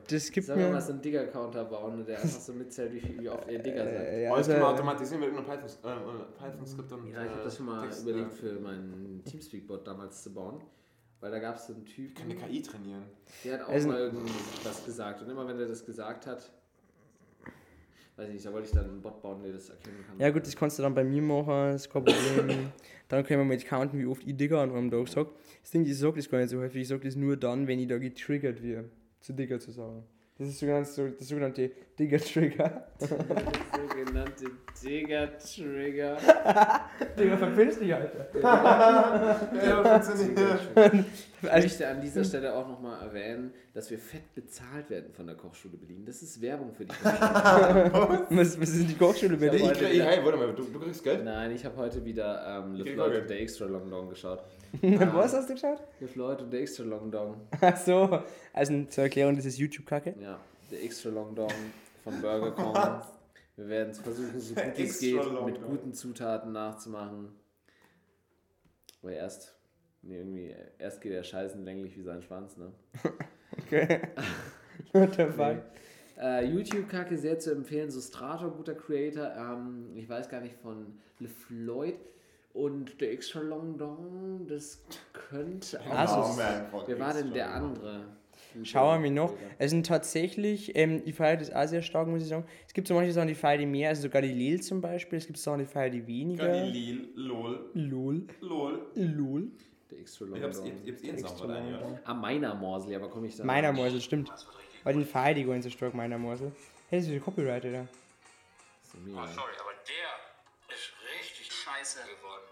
[0.08, 0.80] Das gibt Sollen wir mal mir.
[0.80, 3.94] so einen Digger-Counter bauen, der einfach so mitzählt, wie, viel, wie oft ihr Digger seid.
[3.94, 7.06] Äh, ja, Alles können wir also, automatisieren mit irgendeinem Python- äh, Python-Skript und.
[7.10, 10.60] Ja, ich habe äh, das schon mal Text, überlegt, für meinen Teamspeak-Bot damals zu bauen.
[11.18, 13.04] Weil da gab es so einen Ich kann eine KI trainieren.
[13.44, 15.22] der hat auch Also- mal irgendwas gesagt.
[15.22, 16.52] Und immer wenn er das gesagt hat,
[18.16, 20.18] weiß ich nicht, da wollte ich dann einen Bot bauen, der das erkennen kann.
[20.18, 22.72] ja, gut, das kannst du dann bei mir machen, ist kein Problem.
[23.08, 25.30] dann können wir jetzt counten, wie oft ich Digger an einem Tag sage.
[25.62, 27.78] Das Ding, ich sage das gar nicht so häufig, ich sage das nur dann, wenn
[27.78, 30.02] ich da getriggert werde, zu Digger zu sagen.
[30.38, 32.88] Das ist sogenannte, so, das sogenannte Digger-Trigger.
[32.98, 34.44] Sogenannte
[34.84, 36.16] Digger-Trigger.
[37.18, 38.28] Digga, verpiss dich, Alter.
[39.66, 40.60] Ja, funktioniert.
[41.42, 45.36] Ich möchte an dieser Stelle auch nochmal erwähnen, dass wir fett bezahlt werden von der
[45.36, 46.04] Kochschule Berlin.
[46.04, 48.26] Das ist Werbung für die Kochschule.
[48.30, 51.02] Was, was ist denn die Kochschule bei Ich heute Hey, warte mal, du, du kriegst
[51.02, 51.24] Geld?
[51.24, 54.42] Nein, ich habe heute wieder ähm, Le Floyd und der Extra Long Dong geschaut.
[54.82, 55.80] Was hast du geschaut?
[56.00, 57.40] Le Floyd und der Extra Long Dong.
[57.60, 58.20] Ach so.
[58.52, 60.14] Also zur Erklärung, das ist YouTube-Kacke.
[60.20, 60.38] Ja,
[60.70, 61.48] der Extra Long Dong
[62.06, 63.02] von Burger Kong.
[63.56, 67.30] Wir werden es versuchen, so gut es geht, Long mit guten Zutaten nachzumachen.
[69.02, 69.56] Aber erst,
[70.02, 72.72] nee, irgendwie, erst geht er scheißen länglich wie sein Schwanz, ne?
[73.58, 74.00] Okay.
[74.92, 75.56] What the fuck?
[75.56, 76.22] Nee.
[76.22, 77.90] Äh, YouTube-Kacke sehr zu empfehlen.
[77.90, 79.32] Sustrato, guter Creator.
[79.34, 81.96] Ähm, ich weiß gar nicht von LeFloid.
[82.52, 85.90] Und der Extra Long Dong, das könnte auch.
[85.90, 88.04] Also, Oh, man, Wer war denn der andere?
[88.64, 89.34] Schauen wir noch.
[89.58, 92.44] Es sind tatsächlich, ähm, ich feiere das auch sehr stark, muss ich sagen.
[92.66, 95.18] Es gibt so manche Sachen, die feiere ich mehr, also so Galileo zum Beispiel.
[95.18, 96.46] Es gibt Sachen, die feiere ich weniger.
[96.46, 98.26] Galilil, lol, Lol.
[98.40, 98.86] lol.
[98.94, 99.48] Lol.
[99.90, 102.00] Der Extra Long Ich hab's, ich, hab's eh rein, ja.
[102.04, 103.44] Ah, meiner Morsel, aber komme ich da.
[103.44, 104.32] Meiner Morsel, stimmt.
[104.82, 106.52] Weil den feiere ich nicht so stark, meiner Morsel.
[106.88, 107.86] Hey, das ist wieder Copyright, oder?
[109.04, 109.26] Mega.
[109.26, 112.46] Sorry, aber der ist richtig scheiße geworden.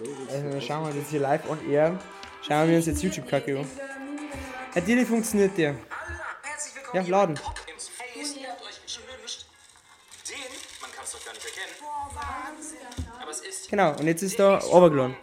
[0.00, 1.98] Also, wir schauen wir jetzt hier live on air.
[2.46, 3.70] Schauen wir uns jetzt YouTube-Kacke an.
[4.74, 5.76] Natürlich funktioniert der.
[6.42, 7.34] Herzlich willkommen Ja, laden.
[7.36, 8.36] bei Pop ins Face.
[8.36, 9.46] Ihr habt euch gewünscht.
[10.28, 10.36] Den,
[10.80, 11.74] man kann es doch gar nicht erkennen.
[13.22, 15.16] Aber es ist Genau, und jetzt ist da Kong.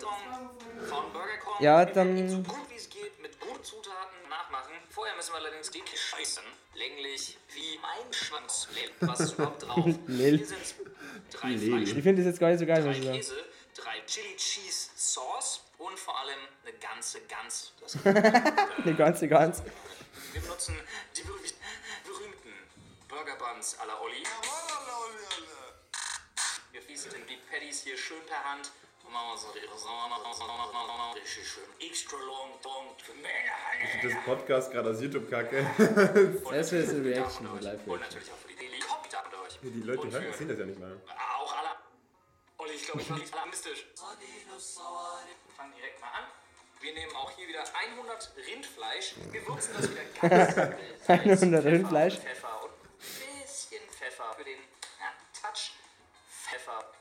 [1.59, 2.15] Ja, dann.
[2.43, 4.71] gut wie es geht mit guten Zutaten nachmachen.
[4.89, 6.43] Vorher müssen wir allerdings die scheißen.
[6.75, 8.67] Länglich wie mein Schwanz.
[9.01, 9.85] Was ist überhaupt drauf?
[10.07, 10.55] Hier sind
[11.29, 11.49] drei.
[11.51, 13.17] Ich finde das jetzt gar nicht so geil, muss ich sagen.
[13.17, 13.35] Käse,
[13.75, 16.77] drei Chili Cheese Sauce und vor allem eine
[17.19, 17.73] ganze Gans.
[17.81, 19.63] Das Eine ganze, ganz.
[20.31, 20.75] Wir benutzen
[21.15, 21.53] die berüh-
[22.05, 22.53] berühmten
[23.09, 24.23] Burger Buns à la Olli.
[26.71, 28.71] Wir fließen die Patties hier schön per Hand
[32.63, 33.51] und für Menge
[34.03, 35.65] Das Podcast gerade als YouTube-Kacke.
[36.49, 37.99] Das wäre eine Reaction, eine und Live-Reaction.
[37.99, 39.59] natürlich auch für die Helikopter euch.
[39.61, 41.01] Die Leute Und hören, für sehen das ja nicht mal.
[41.41, 41.69] auch alle.
[42.57, 43.85] Olli, ich glaube, ich war nicht alarmistisch.
[43.95, 46.23] Wir fangen direkt mal an.
[46.81, 47.63] Wir nehmen auch hier wieder
[47.95, 49.13] 100 Rindfleisch.
[49.31, 51.59] Wir würzen das wieder ganz simpel.
[51.59, 52.17] 100 Rindfleisch.
[52.17, 54.57] Pfeffer und ein bisschen Pfeffer für den
[54.99, 55.73] ja, Touch.
[56.27, 56.91] Pfeffer.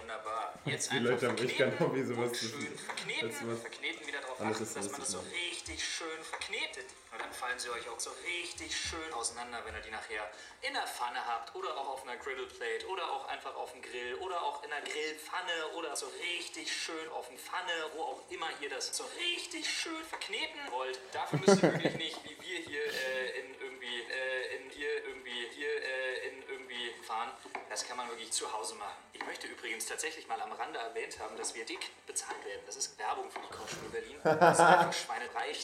[0.00, 0.54] Wunderbar.
[0.64, 3.56] Jetzt Die einfach Leute haben echt kein Hobby, sowas und zu- schön verkneten.
[3.60, 6.86] Verkneten wieder darauf anderes achten, dass man das so richtig schön verknetet.
[7.12, 10.30] Und dann fallen sie euch auch so richtig schön auseinander, wenn ihr die nachher
[10.62, 14.14] in der Pfanne habt oder auch auf einer Griddleplate oder auch einfach auf dem Grill
[14.16, 18.48] oder auch in einer Grillpfanne oder so richtig schön auf dem Pfanne, wo auch immer
[18.60, 21.00] ihr das so richtig schön verkneten wollt.
[21.12, 25.46] Dafür müsst ihr wirklich nicht, wie wir hier äh, in irgendwie, äh, in hier irgendwie,
[25.56, 26.69] hier äh, in irgendwie
[27.10, 27.30] fahren.
[27.68, 28.96] Das kann man wirklich zu Hause machen.
[29.12, 32.62] Ich möchte übrigens tatsächlich mal am Rande erwähnt haben, dass wir dick bezahlt werden.
[32.66, 34.16] Das ist Werbung für die Kochschule Berlin.
[34.40, 35.60] Das ist einfach schweinereich.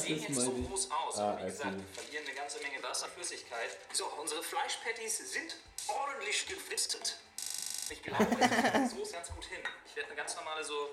[0.00, 1.18] sehen jetzt so groß aus.
[1.18, 3.78] Aber wie gesagt, wir verlieren eine ganze Menge Wasserflüssigkeit.
[3.92, 5.56] So, unsere Fleischpatties sind
[5.88, 7.16] ordentlich gefristet.
[7.90, 9.62] Ich glaube, ich kriege so ganz gut hin.
[9.86, 10.90] Ich werde eine ganz normale so,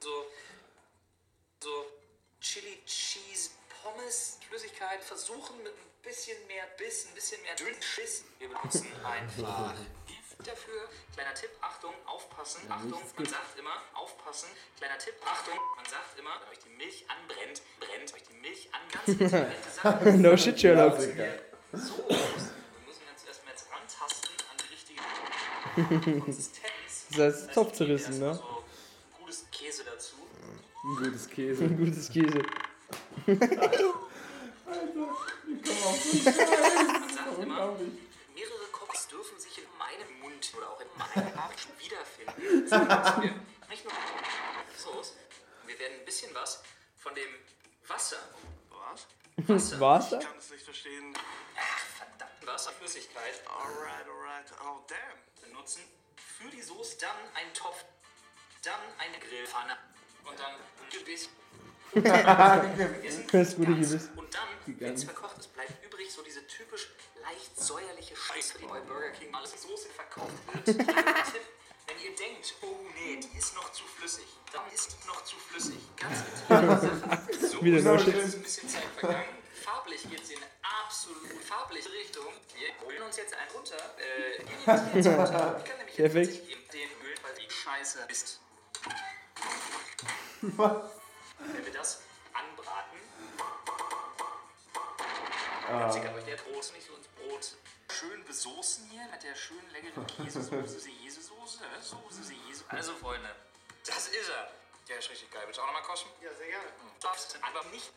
[0.00, 0.26] so,
[1.62, 1.86] so
[2.40, 3.50] Chili Cheese
[3.82, 8.24] Pommes Flüssigkeit versuchen mit ein bisschen mehr Biss, ein bisschen mehr dünn Schiss.
[8.38, 9.74] Wir benutzen einfach
[10.06, 10.88] Gift dafür.
[11.14, 12.62] Kleiner Tipp, Achtung, aufpassen.
[12.68, 14.48] Achtung, man sagt immer, aufpassen.
[14.78, 18.68] Kleiner Tipp, Achtung, man sagt immer, wenn euch die Milch anbrennt, brennt euch die Milch
[18.72, 18.80] an.
[18.90, 20.16] Ganz.
[20.20, 20.98] No shit, Sherlock.
[21.00, 21.08] So.
[21.08, 22.16] Wir
[22.86, 27.06] müssen jetzt erstmal jetzt rantasten an die richtige Konsistenz.
[27.10, 28.34] Das heißt, Topf wir zerrissen, ne?
[28.34, 28.64] So
[29.18, 30.16] gutes Käse dazu.
[30.82, 31.64] Ein gutes Käse.
[31.64, 32.42] Ein gutes Käse.
[35.92, 37.76] Man sagt immer,
[38.34, 42.68] mehrere Koks dürfen sich in meinem Mund oder auch in meinem Arsch wiederfinden.
[42.68, 42.76] So
[43.22, 43.34] wir
[43.68, 43.92] nicht nur
[44.76, 45.14] Soße,
[45.66, 46.62] wir werden ein bisschen was
[46.96, 47.30] von dem
[47.86, 48.18] Wasser.
[48.70, 49.06] Was?
[49.80, 49.80] Wasser.
[49.80, 50.24] Was?
[50.24, 51.14] kann es nicht verstehen.
[51.96, 54.52] Verdammte Wasserflüssigkeit Alright, alright.
[54.62, 55.48] Oh, damn.
[55.48, 55.82] benutzen
[56.16, 57.84] für die Soße, dann einen Topf,
[58.62, 59.76] dann eine Grillpfanne
[60.24, 61.28] und dann ein Gebiss.
[63.32, 64.10] Das gute Gebiss.
[64.16, 66.90] Und dann, wenn es verkocht ist, bleibt übrig so diese typisch
[67.22, 70.78] leicht säuerliche Scheiße, die bei Burger King alles in Soße verkauft wird.
[70.88, 71.42] Kleiner Tipp,
[71.86, 75.36] wenn ihr denkt, oh nee, die ist noch zu flüssig, dann ist die noch zu
[75.36, 75.78] flüssig.
[75.96, 76.18] Ganz
[76.48, 77.48] Sache.
[77.48, 79.24] So, Wieder no ist ein bisschen Zeit vergangen.
[79.62, 80.50] Farblich geht sie in eine
[80.84, 82.26] absolut farbliche Richtung.
[82.54, 83.76] Wir holen uns jetzt einen runter.
[83.98, 85.56] Äh, die nehmen jetzt runter.
[85.56, 86.50] Wir können nämlich jetzt Perfekt.
[86.50, 88.40] eben den Öl, weil die Scheiße ist.
[90.42, 90.99] Was?
[91.46, 92.98] Wenn wir das anbraten,
[95.68, 95.86] Ah.
[95.88, 97.54] Witzig, aber der Brot nicht so ins Brot.
[97.92, 102.64] Schön besoßen hier mit der schönen leckeren Käsesoße, Jesesoße, Soße, Jesu.
[102.68, 103.28] Also Freunde,
[103.86, 104.50] das ist er.
[104.88, 105.42] Der ist richtig geil.
[105.46, 106.08] Willst du auch nochmal kosten?
[106.20, 106.66] Ja, sehr gerne.
[107.00, 107.92] Darfst einfach nicht.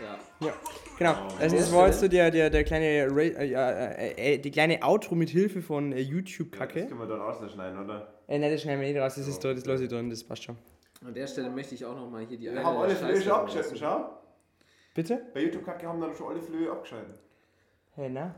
[0.00, 0.18] Ja.
[0.38, 0.54] Ja,
[1.00, 1.16] genau.
[1.40, 4.50] Also das war jetzt so der, der, der kleine, Ra äh, ja, äh, äh, die
[4.52, 6.82] kleine Outro mit Hilfe von äh, YouTube-Kacke.
[6.82, 8.14] Das können wir dann rausschneiden, oder?
[8.28, 10.22] Äh, nein, das schneiden wir nicht raus, das ist da, das lasse ich drin, das
[10.22, 10.56] passt schon.
[11.04, 13.48] An der Stelle möchte ich auch nochmal hier die Wir eine haben alle Flöhe schon
[13.48, 13.76] lassen.
[13.76, 14.10] schau.
[14.94, 15.22] Bitte?
[15.34, 17.18] Bei YouTube-Kacke haben dann schon alle Flöhe abgeschaltet.
[17.96, 18.34] Hey, na?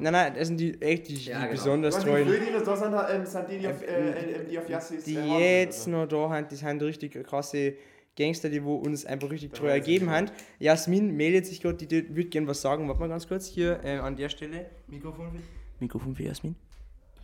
[0.00, 1.50] nein, nein, das sind die echt die, die Ja, genau.
[1.52, 2.26] besonders die treuen.
[2.28, 5.04] Flöhe, die noch da sind, ähm, sind die, die auf, äh, äh, die auf Yassis
[5.04, 7.74] Die äh, jetzt noch da haben, die sind richtig krasse
[8.16, 10.30] Gangster, die wo uns einfach richtig treu ergeben haben.
[10.58, 12.88] Jasmin meldet sich gerade, die, die würde gerne was sagen.
[12.88, 14.70] Warte mal ganz kurz hier äh, an der Stelle.
[14.88, 15.42] Mikrofon für,
[15.80, 16.56] Mikrofon für Jasmin.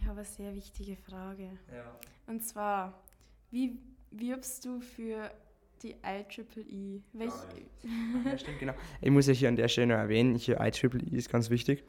[0.00, 1.50] Ich habe eine sehr wichtige Frage.
[1.72, 1.98] Ja.
[2.26, 3.02] Und zwar,
[3.50, 3.78] wie
[4.10, 5.30] wirbst du für
[5.82, 7.02] die IEEE?
[7.12, 7.32] Welch,
[8.24, 8.74] Ja, stimmt, genau.
[9.00, 11.84] Ich muss ja hier an der Stelle noch erwähnen, hier IEEE ist ganz wichtig.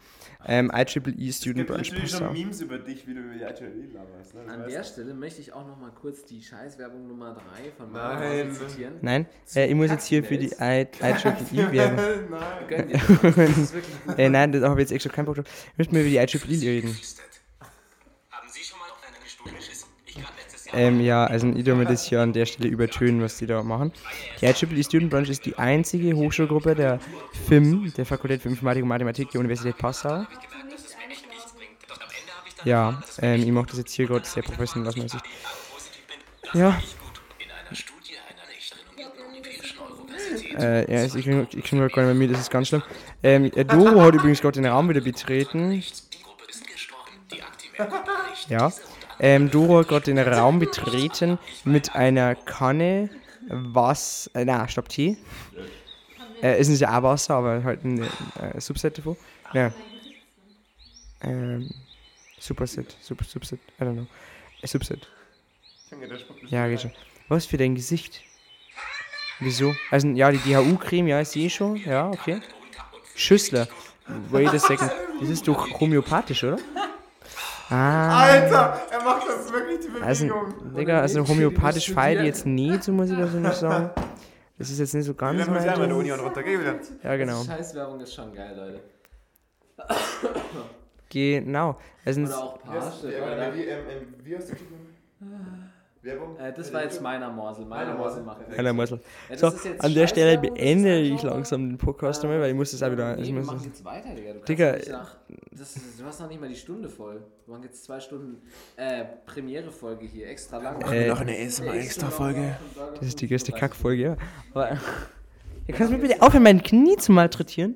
[0.45, 2.33] Ähm, IEEE Es Student gibt Branch natürlich schon Passau.
[2.33, 4.33] Memes über dich, wie du über die ITL laberst.
[4.33, 4.41] Ne?
[4.47, 4.83] An der du.
[4.85, 7.91] Stelle möchte ich auch nochmal kurz die Scheißwerbung Nummer 3 von.
[7.91, 8.93] Mario zitieren.
[9.01, 9.25] Nein,
[9.55, 10.87] äh, ich muss jetzt hier für die IEEE
[11.71, 12.29] werben.
[12.29, 12.89] Nein.
[12.89, 13.21] Das.
[13.35, 14.17] Das ist wirklich gut.
[14.19, 15.45] äh, nein, da habe ich jetzt extra keinen Bock drauf.
[15.73, 16.89] Ich möchte mal über die IEEE reden.
[18.31, 19.87] Haben Sie schon mal auf eine Stuhl geschissen?
[20.05, 20.62] Ich gerade letztes Jahr.
[20.73, 23.61] Ähm, ja, also ich tue mir das hier an der Stelle übertönen, was die da
[23.63, 23.91] machen.
[24.41, 26.99] Die IEEE Student Branch ist die einzige Hochschulgruppe der
[27.47, 30.25] FIM, der Fakultät für Informatik und Mathematik der Universität Passau.
[32.65, 35.25] Ja, ähm, ich mache das jetzt hier gerade sehr professionell aus meiner Sicht.
[36.53, 36.79] Ja.
[40.57, 42.83] Äh, ja, also ich ich krieg grad gar nicht mehr mit, das ist ganz schlimm.
[43.21, 45.83] Ähm, äh, Doro hat übrigens gerade den Raum wieder betreten.
[48.49, 48.71] Ja.
[49.19, 53.09] Ähm, Doro hat gerade den Raum betreten mit einer Kanne
[53.49, 54.29] was.
[54.33, 55.17] Äh, na, stopp, Tee.
[56.41, 59.15] Äh, ist nicht auch Wasser, aber halt ein äh, Subset davon.
[59.53, 59.71] Ja.
[61.21, 61.69] Ähm,
[62.39, 64.07] Superset, Super, Subset, I don't know.
[64.61, 65.07] Äh, Subset.
[66.49, 66.91] Ja, geht schon.
[67.29, 68.21] Was für dein Gesicht?
[69.39, 69.73] Wieso?
[69.89, 71.77] Also, ja, die DHU-Creme, ja, ich sehe schon.
[71.77, 72.41] Ja, okay.
[73.15, 73.67] Schüssler.
[74.29, 74.91] Wait a second.
[75.21, 76.57] Das ist doch homöopathisch, oder?
[77.73, 78.25] Ah.
[78.25, 80.07] Alter, er macht das wirklich die Bewegung.
[80.07, 80.27] Also,
[80.77, 83.89] Digga, also homöopathisch feiert die jetzt nicht, so muss ich das so nicht sagen.
[84.59, 86.43] Das ist jetzt nicht so ganz Dann muss ich einmal der mein Uni und runter,
[86.43, 86.75] geh wieder.
[87.01, 87.43] Ja, genau.
[87.43, 88.81] Scheißwerbung ist schon geil, Leute.
[91.09, 91.77] Genau.
[92.05, 94.65] Also, Oder auch Parship, wie, wie, ähm, ähm, wie hast du die
[96.03, 96.37] Werbung?
[96.37, 97.65] Äh, das war jetzt meiner Morsel.
[97.65, 98.99] Meiner Meiner Morsel macht Kleiner Morsel.
[99.29, 102.41] Ja, das So, ist jetzt an der Stelle ist beende ich langsam den Podcast einmal,
[102.41, 103.15] weil ich muss das auch wieder.
[103.15, 104.33] Nee, Ich wir machen jetzt weiter, Digga.
[104.33, 105.15] Du, kannst Digga, nicht nach,
[105.51, 107.23] das, du hast noch nicht mal die Stunde voll.
[107.45, 108.41] Wir machen jetzt zwei Stunden
[108.75, 110.81] äh, Premiere-Folge hier, extra lang.
[110.91, 112.57] Äh, noch eine ASMR-Extra-Folge.
[112.99, 114.17] das ist die größte Kackfolge, ja.
[114.53, 114.77] Aber.
[115.65, 117.75] Ihr könnt mir bitte aufhören, mein Knie zu malträtieren?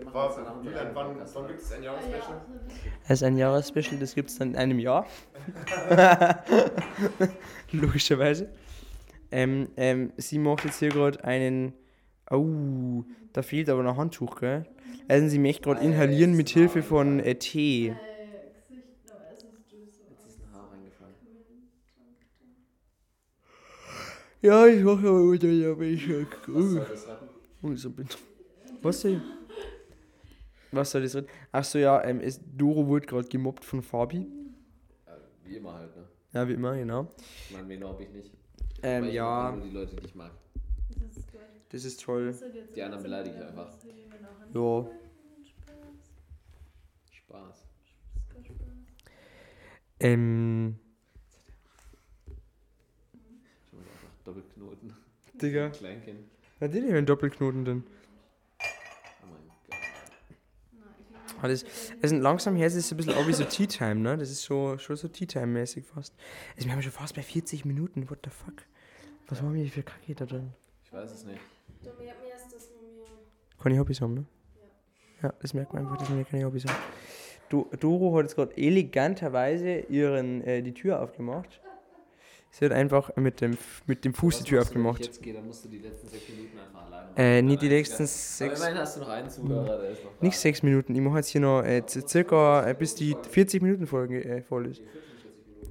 [0.00, 2.40] Wir machen nach Wann, Julian, wann, wann gibt es ein Jahresspecial?
[3.02, 5.06] Das ist ein Jahresspecial, das gibt es dann in einem Jahr.
[7.72, 8.48] Logischerweise.
[9.30, 11.74] Ähm, ähm, sie macht jetzt hier gerade einen.
[12.30, 14.64] Oh, da fehlt aber noch ein Handtuch, gell?
[15.08, 17.94] Also sie möchte gerade inhalieren mit Hilfe von äh, Tee.
[20.08, 21.14] Jetzt ist ein Haar reingefallen.
[24.42, 26.08] Ja, ich mache aber wieder, ja, aber ich.
[26.08, 27.28] äh, Was soll das retten?
[27.62, 28.06] Oh, so bin.
[28.82, 29.20] Was soll
[30.72, 31.28] Was soll das reden?
[31.52, 34.26] Achso, ja, ähm, ist, Doro wurde gerade gemobbt von Fabi.
[35.06, 35.12] Ja,
[35.44, 36.04] wie immer halt, ne?
[36.32, 37.12] Ja, wie immer, genau.
[37.48, 38.32] Ich meine, wen hoffe ich nicht.
[38.82, 40.30] Ähm, ich ja, mag nur die Leute, die ich mag.
[41.70, 42.34] das ist toll.
[42.74, 43.72] Die anderen beleidige ich einfach.
[44.54, 44.86] Ja.
[47.12, 47.66] Spaß.
[50.00, 50.76] Ähm,
[53.66, 54.94] Ich muss einfach Doppelknoten.
[55.34, 55.70] Digga.
[55.70, 56.20] Kleinkind.
[56.60, 57.84] Hat der einen Doppelknoten denn?
[59.22, 59.78] Oh mein Gott.
[61.14, 61.64] Ah, das,
[62.02, 64.16] also langsam her ist es ein bisschen auch wie so Tea Time, ne?
[64.16, 66.14] Das ist so, schon so Tea Time mäßig fast.
[66.56, 68.62] Also wir haben schon fast bei 40 Minuten, what the fuck?
[69.28, 70.52] Was haben wir hier für Kacke da drin?
[70.84, 71.40] Ich weiß es nicht.
[73.62, 74.24] Keine Hobbys haben, ne?
[75.22, 76.78] Ja, das merkt man einfach, dass wir keine Hobbys haben.
[77.48, 81.60] Du, Doro hat jetzt gerade eleganterweise ihren, äh, die Tür aufgemacht.
[82.52, 85.04] Sie hat einfach mit dem, mit dem Fuß die Tür aufgemacht.
[85.06, 87.16] jetzt gehe, dann musst du die letzten sechs Minuten einfach alleine machen.
[87.16, 90.20] Äh, nicht die letzten Aber sechs- immerhin hast du noch einen Zuhörer, der ist noch.
[90.20, 93.86] Nicht sechs Minuten, ich mache jetzt hier noch äh, circa äh, bis die 40 Minuten
[93.86, 94.82] Folge äh, voll ist.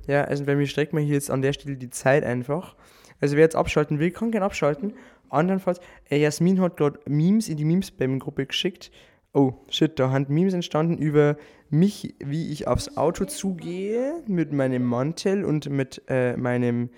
[0.08, 2.76] Ja, also bei mir streckt man hier jetzt an der Stelle die Zeit einfach.
[3.20, 4.94] Also wer jetzt abschalten will, kann gerne abschalten.
[5.30, 8.90] andernfalls, äh, Jasmin hat gerade Memes in die Memes-Spam-Gruppe geschickt.
[9.34, 11.38] Oh, shit, da sind Memes entstanden über
[11.70, 16.90] mich, wie ich aufs Auto zugehe, mit meinem Mantel und mit äh, meinem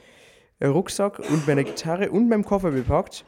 [0.64, 3.26] Rucksack und meiner Gitarre und meinem Koffer bepackt.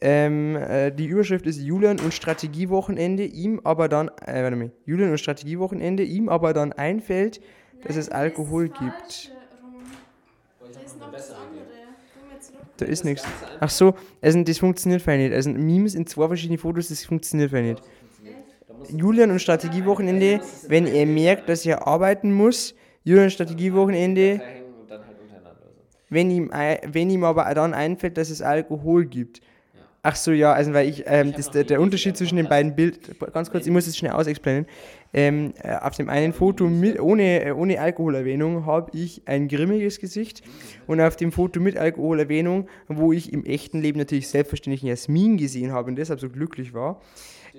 [0.00, 5.10] Ähm, äh, die Überschrift ist Julian und Strategiewochenende, ihm aber dann, äh, warte mal, Julian
[5.10, 7.42] und Strategiewochenende, ihm aber dann einfällt,
[7.82, 9.32] dass es Alkohol gibt.
[12.40, 12.62] Zurück.
[12.78, 13.24] Da ist nichts.
[13.60, 15.34] Ach so, also das funktioniert fein nicht.
[15.34, 17.82] Also Memes in zwei verschiedene Fotos, das funktioniert fein nicht.
[18.88, 22.74] Julian und Strategiewochenende, wenn er merkt, dass er arbeiten muss,
[23.04, 25.56] Julian und Strategiewochenende, halt untereinander.
[25.60, 25.68] So.
[26.08, 26.50] wenn ihm,
[26.86, 29.40] wenn ihm aber dann einfällt, dass es Alkohol gibt.
[30.02, 33.20] Ach so, ja, also weil ich, ähm, das, der, der Unterschied zwischen den beiden Bild,
[33.34, 34.64] ganz kurz, ich muss das schnell ausexplainen.
[35.12, 39.98] Ähm, äh, auf dem einen Foto mit, ohne, äh, ohne Alkoholerwähnung habe ich ein grimmiges
[39.98, 40.42] Gesicht
[40.86, 45.72] und auf dem Foto mit Alkoholerwähnung, wo ich im echten Leben natürlich selbstverständlich Jasmin gesehen
[45.72, 47.02] habe und deshalb so glücklich war,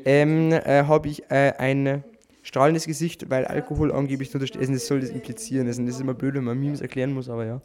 [0.06, 2.04] ähm, äh, habe ich äh, ein
[2.44, 4.62] strahlendes Gesicht, weil Alkohol angeblich untersteht.
[4.62, 5.68] Also das soll das implizieren.
[5.68, 7.62] Das ist immer blöd, wenn man Memes erklären muss, aber ja.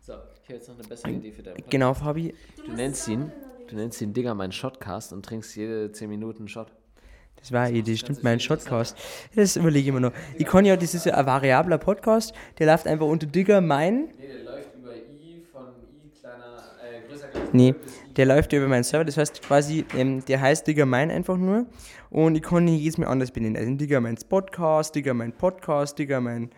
[0.00, 1.62] So, ich habe jetzt noch eine bessere Idee für deinen.
[1.70, 2.34] Genau, Fabi.
[2.64, 3.32] Du nennst ihn,
[3.68, 6.72] du nennst ihn Digga meinen Shotcast und trinkst jede 10 Minuten einen Shot.
[7.36, 8.96] Das war eine Idee, stimmt, mein Shotcast.
[9.34, 10.12] Das überlege ich mir noch.
[10.38, 14.10] Ich kann ja, das ist ja ein variabler Podcast, der läuft einfach unter Digger mein.
[14.16, 17.74] Nee, der läuft über I von I kleiner, äh, größer gleich Nee,
[18.16, 21.36] der läuft ja über meinen Server, das heißt quasi, ähm, der heißt Digger mein einfach
[21.36, 21.66] nur.
[22.10, 23.56] Und ich kann ihn jedes Mal anders benennen.
[23.56, 26.50] Also Digger Podcast, Digger mein Podcast, Digger mein.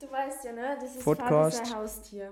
[0.00, 0.76] Du weißt ja, ne?
[0.80, 1.58] Das ist Podcast.
[1.58, 2.30] Fabi sein Haustier.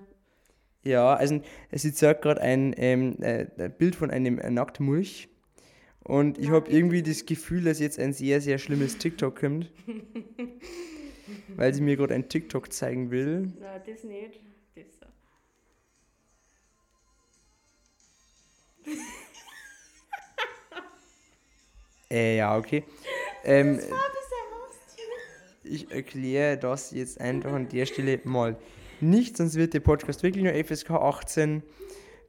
[0.85, 1.41] Ja, also
[1.71, 5.29] es ist gerade ein ähm, äh, Bild von einem äh, Nacktmulch.
[6.05, 9.71] Und ich habe irgendwie das Gefühl, dass jetzt ein sehr, sehr schlimmes TikTok kommt.
[11.57, 13.53] weil sie mir gerade ein TikTok zeigen will.
[13.61, 14.41] Na, das nicht.
[22.13, 22.85] Äh, ja, okay.
[23.43, 23.97] Ähm, Fabi sein
[24.61, 25.05] Haustier.
[25.65, 28.57] ich erkläre das jetzt einfach an der Stelle mal
[29.01, 31.63] nicht, sonst wird der Podcast wirklich nur FSK 18.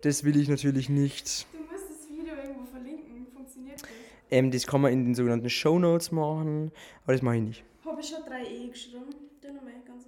[0.02, 1.46] Das will ich natürlich nicht.
[1.52, 3.28] Du musst das Video irgendwo verlinken.
[3.34, 3.90] Funktioniert das?
[4.32, 6.72] Ähm, das kann man in den sogenannten Show Notes machen,
[7.04, 7.64] aber das mache ich nicht.
[7.84, 9.14] Habe ich schon 3E geschrieben.
[9.44, 10.06] Den nochmal ganz.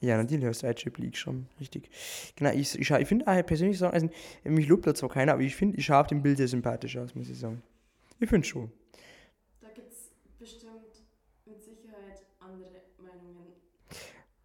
[0.00, 1.88] Ja, natürlich hast du League schon, richtig.
[2.36, 4.10] Genau, ich, ich, ich finde auch persönlich sagen, also
[4.44, 6.98] mich lobt da zwar keiner, aber ich finde, ich schaue auf dem Bild sehr sympathisch
[6.98, 7.62] aus, muss ich sagen.
[8.20, 8.70] Ich finde schon.
[9.60, 11.04] Da gibt es bestimmt
[11.44, 13.52] mit Sicherheit andere Meinungen.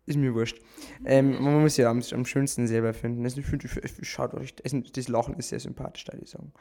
[0.05, 0.59] Ist mir wurscht.
[1.05, 3.23] Ähm, man muss ja am, am schönsten selber finden.
[3.23, 3.67] Also ich finde,
[4.01, 6.51] schaut euch, das Lachen ist sehr sympathisch, da ich sagen.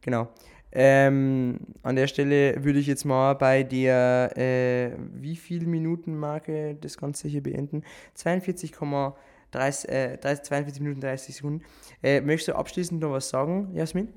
[0.00, 0.28] Genau.
[0.72, 6.76] Ähm, an der Stelle würde ich jetzt mal bei der äh, wie viel Minuten Marke
[6.80, 7.82] das Ganze hier beenden?
[8.16, 11.64] 42,30 äh, 30, 42 Minuten 30 Sekunden.
[12.02, 14.08] Äh, möchtest du abschließend noch was sagen, Jasmin?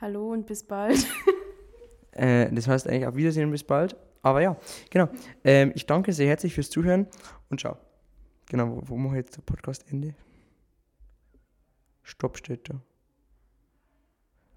[0.00, 1.06] Hallo und bis bald.
[2.12, 3.94] Äh, das heißt eigentlich auf Wiedersehen und bis bald.
[4.22, 4.56] Aber ja,
[4.90, 5.08] genau.
[5.44, 7.06] Ähm, ich danke sehr herzlich fürs Zuhören
[7.50, 7.76] und ciao.
[8.46, 10.14] Genau, wo, wo mache ich jetzt der Podcast Ende?
[12.02, 12.80] Stopp steht da.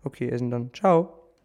[0.03, 1.20] Okay, also dann ciao.